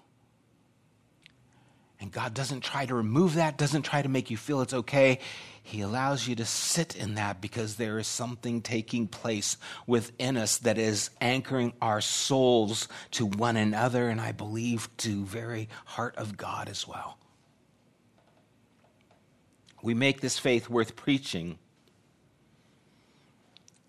And 2.00 2.12
God 2.12 2.34
doesn't 2.34 2.62
try 2.62 2.86
to 2.88 2.96
remove 2.96 3.36
that, 3.36 3.60
doesn't 3.60 3.84
try 3.84 4.02
to 4.02 4.10
make 4.10 4.32
you 4.32 4.38
feel 4.38 4.62
it's 4.62 4.74
okay. 4.74 5.20
He 5.64 5.82
allows 5.82 6.28
you 6.28 6.36
to 6.36 6.46
sit 6.46 6.96
in 6.96 7.16
that 7.16 7.40
because 7.40 7.76
there 7.76 8.00
is 8.00 8.08
something 8.08 8.62
taking 8.62 9.08
place 9.08 9.58
within 9.86 10.36
us 10.36 10.58
that 10.60 10.78
is 10.78 11.12
anchoring 11.22 11.74
our 11.82 12.02
souls 12.02 12.88
to 13.12 13.26
one 13.26 13.56
another, 13.56 14.10
and 14.10 14.20
I 14.20 14.32
believe 14.32 14.90
to 14.98 15.24
very 15.24 15.70
heart 15.86 16.16
of 16.18 16.36
God 16.36 16.68
as 16.68 16.88
well. 16.88 17.18
We 19.84 19.94
make 19.94 20.22
this 20.22 20.38
faith 20.38 20.70
worth 20.70 20.96
preaching. 20.96 21.58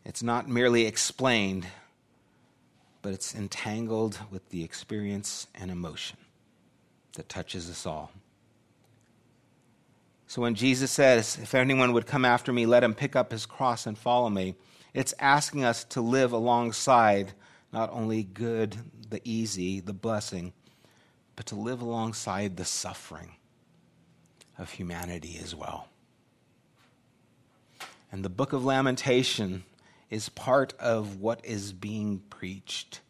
It's 0.05 0.23
not 0.23 0.49
merely 0.49 0.87
explained, 0.87 1.67
but 3.03 3.13
it's 3.13 3.35
entangled 3.35 4.19
with 4.31 4.49
the 4.51 4.63
experience 4.63 5.47
and 5.55 5.71
emotion 5.71 6.19
that 7.15 7.29
touches 7.29 7.69
us 7.69 7.87
all. 7.87 8.11
So 10.33 10.41
when 10.41 10.55
Jesus 10.55 10.91
says, 10.91 11.37
If 11.43 11.55
anyone 11.55 11.93
would 11.93 12.07
come 12.07 12.25
after 12.25 12.55
me, 12.55 12.65
let 12.65 12.83
him 12.83 12.95
pick 12.95 13.15
up 13.15 13.31
his 13.31 13.45
cross 13.45 13.87
and 13.87 13.99
follow 13.99 14.31
me, 14.31 14.55
it's 14.95 15.13
asking 15.19 15.63
us 15.63 15.85
to 15.85 16.01
live 16.01 16.33
alongside 16.33 17.35
not 17.71 17.93
only 17.93 18.23
good, 18.23 18.79
the 19.11 19.21
easy, 19.25 19.81
the 19.81 19.93
blessing, 19.93 20.55
but 21.37 21.45
to 21.45 21.55
live 21.55 21.83
alongside 21.83 22.57
the 22.57 22.65
suffering 22.65 23.33
of 24.57 24.71
humanity 24.71 25.39
as 25.45 25.55
well. 25.55 25.89
And 28.11 28.25
the 28.25 28.31
book 28.31 28.55
of 28.55 28.65
Lamentation 28.65 29.65
is 30.09 30.31
part 30.31 30.73
of 30.81 31.21
what 31.21 31.45
is 31.45 31.75
being 31.75 32.23
preached. 32.31 33.01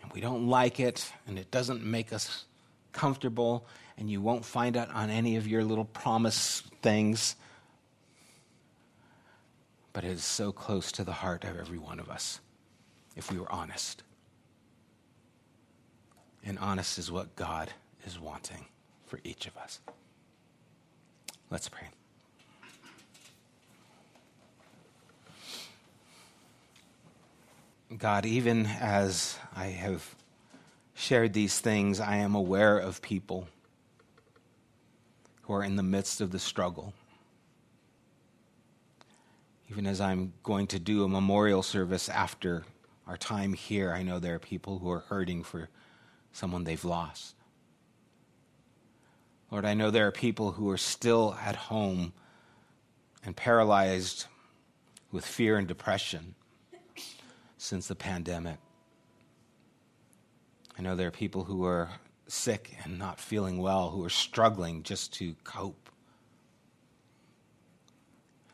And 0.00 0.10
we 0.14 0.22
don't 0.22 0.48
like 0.48 0.80
it, 0.80 1.12
and 1.26 1.38
it 1.38 1.50
doesn't 1.50 1.84
make 1.84 2.14
us 2.14 2.46
comfortable, 2.92 3.66
and 3.98 4.10
you 4.10 4.20
won't 4.20 4.44
find 4.44 4.76
it 4.76 4.88
on 4.90 5.10
any 5.10 5.36
of 5.36 5.46
your 5.46 5.64
little 5.64 5.84
promise 5.84 6.62
things. 6.82 7.36
But 9.92 10.04
it 10.04 10.10
is 10.10 10.24
so 10.24 10.52
close 10.52 10.92
to 10.92 11.04
the 11.04 11.12
heart 11.12 11.44
of 11.44 11.58
every 11.58 11.78
one 11.78 11.98
of 11.98 12.10
us, 12.10 12.40
if 13.16 13.32
we 13.32 13.38
were 13.38 13.50
honest. 13.50 14.02
And 16.44 16.58
honest 16.58 16.98
is 16.98 17.10
what 17.10 17.34
God 17.34 17.72
is 18.06 18.20
wanting 18.20 18.66
for 19.06 19.18
each 19.24 19.46
of 19.46 19.56
us. 19.56 19.80
Let's 21.50 21.68
pray. 21.68 21.86
God, 27.96 28.26
even 28.26 28.66
as 28.66 29.38
I 29.54 29.66
have 29.66 30.14
shared 30.94 31.32
these 31.32 31.58
things, 31.60 32.00
I 32.00 32.16
am 32.16 32.34
aware 32.34 32.76
of 32.78 33.00
people 33.00 33.48
who 35.46 35.54
are 35.54 35.62
in 35.62 35.76
the 35.76 35.82
midst 35.82 36.20
of 36.20 36.32
the 36.32 36.38
struggle. 36.38 36.92
Even 39.70 39.86
as 39.86 40.00
I'm 40.00 40.32
going 40.42 40.66
to 40.68 40.78
do 40.78 41.04
a 41.04 41.08
memorial 41.08 41.62
service 41.62 42.08
after 42.08 42.64
our 43.06 43.16
time 43.16 43.52
here, 43.52 43.92
I 43.92 44.02
know 44.02 44.18
there 44.18 44.34
are 44.34 44.40
people 44.40 44.78
who 44.78 44.90
are 44.90 45.00
hurting 45.08 45.44
for 45.44 45.68
someone 46.32 46.64
they've 46.64 46.84
lost. 46.84 47.34
Lord, 49.50 49.64
I 49.64 49.74
know 49.74 49.90
there 49.90 50.06
are 50.06 50.12
people 50.12 50.52
who 50.52 50.68
are 50.70 50.76
still 50.76 51.36
at 51.40 51.54
home 51.54 52.12
and 53.24 53.36
paralyzed 53.36 54.26
with 55.12 55.24
fear 55.24 55.56
and 55.56 55.68
depression 55.68 56.34
since 57.56 57.86
the 57.86 57.94
pandemic. 57.94 58.58
I 60.78 60.82
know 60.82 60.96
there 60.96 61.08
are 61.08 61.12
people 61.12 61.44
who 61.44 61.64
are 61.64 61.88
sick 62.28 62.76
and 62.84 62.98
not 62.98 63.20
feeling 63.20 63.58
well, 63.58 63.90
who 63.90 64.04
are 64.04 64.10
struggling 64.10 64.82
just 64.82 65.12
to 65.14 65.34
cope. 65.44 65.90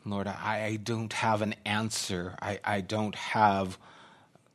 Lord, 0.05 0.27
I, 0.27 0.65
I 0.65 0.75
don't 0.83 1.13
have 1.13 1.41
an 1.41 1.55
answer. 1.65 2.35
I, 2.41 2.59
I 2.63 2.81
don't 2.81 3.15
have 3.15 3.77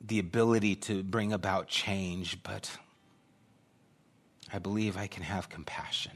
the 0.00 0.18
ability 0.18 0.76
to 0.76 1.02
bring 1.02 1.32
about 1.32 1.68
change, 1.68 2.42
but 2.42 2.70
I 4.52 4.58
believe 4.58 4.96
I 4.96 5.06
can 5.06 5.22
have 5.22 5.48
compassion. 5.48 6.12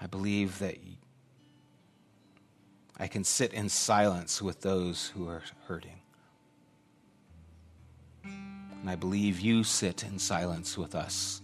I 0.00 0.06
believe 0.06 0.58
that 0.58 0.76
I 2.98 3.06
can 3.06 3.24
sit 3.24 3.52
in 3.52 3.68
silence 3.68 4.42
with 4.42 4.60
those 4.60 5.08
who 5.14 5.28
are 5.28 5.42
hurting. 5.66 6.00
And 8.80 8.90
I 8.90 8.94
believe 8.94 9.40
you 9.40 9.64
sit 9.64 10.04
in 10.04 10.18
silence 10.18 10.78
with 10.78 10.94
us 10.94 11.42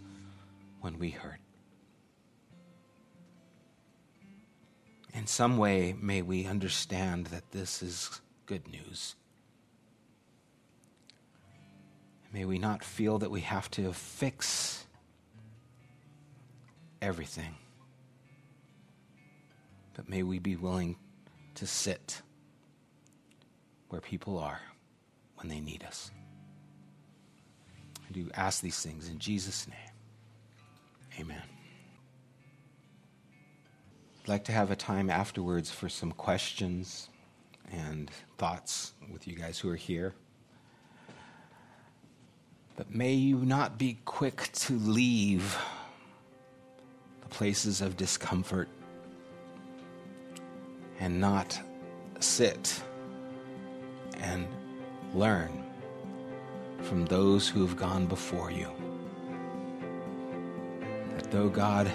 when 0.80 0.98
we 0.98 1.10
hurt. 1.10 1.40
In 5.14 5.26
some 5.26 5.58
way, 5.58 5.94
may 6.00 6.22
we 6.22 6.46
understand 6.46 7.26
that 7.26 7.50
this 7.52 7.82
is 7.82 8.20
good 8.46 8.66
news. 8.68 9.14
May 12.32 12.44
we 12.44 12.58
not 12.58 12.82
feel 12.82 13.18
that 13.20 13.30
we 13.30 13.42
have 13.42 13.70
to 13.72 13.92
fix 13.92 14.84
everything, 17.00 17.54
but 19.94 20.08
may 20.08 20.24
we 20.24 20.40
be 20.40 20.56
willing 20.56 20.96
to 21.54 21.66
sit 21.66 22.22
where 23.88 24.00
people 24.00 24.38
are 24.38 24.60
when 25.36 25.48
they 25.48 25.60
need 25.60 25.84
us. 25.84 26.10
Do 28.14 28.30
ask 28.34 28.62
these 28.62 28.80
things 28.80 29.08
in 29.08 29.18
Jesus' 29.18 29.66
name. 29.66 29.76
Amen. 31.18 31.42
I'd 34.22 34.28
like 34.28 34.44
to 34.44 34.52
have 34.52 34.70
a 34.70 34.76
time 34.76 35.10
afterwards 35.10 35.72
for 35.72 35.88
some 35.88 36.12
questions 36.12 37.08
and 37.72 38.08
thoughts 38.38 38.92
with 39.12 39.26
you 39.26 39.34
guys 39.34 39.58
who 39.58 39.68
are 39.68 39.74
here. 39.74 40.14
But 42.76 42.94
may 42.94 43.14
you 43.14 43.38
not 43.38 43.78
be 43.78 43.98
quick 44.04 44.48
to 44.52 44.74
leave 44.74 45.58
the 47.20 47.28
places 47.30 47.80
of 47.80 47.96
discomfort 47.96 48.68
and 51.00 51.20
not 51.20 51.58
sit 52.20 52.80
and 54.20 54.46
learn 55.12 55.63
from 56.84 57.06
those 57.06 57.48
who 57.48 57.66
have 57.66 57.76
gone 57.76 58.06
before 58.06 58.50
you. 58.50 58.68
That 61.16 61.30
though 61.30 61.48
God 61.48 61.90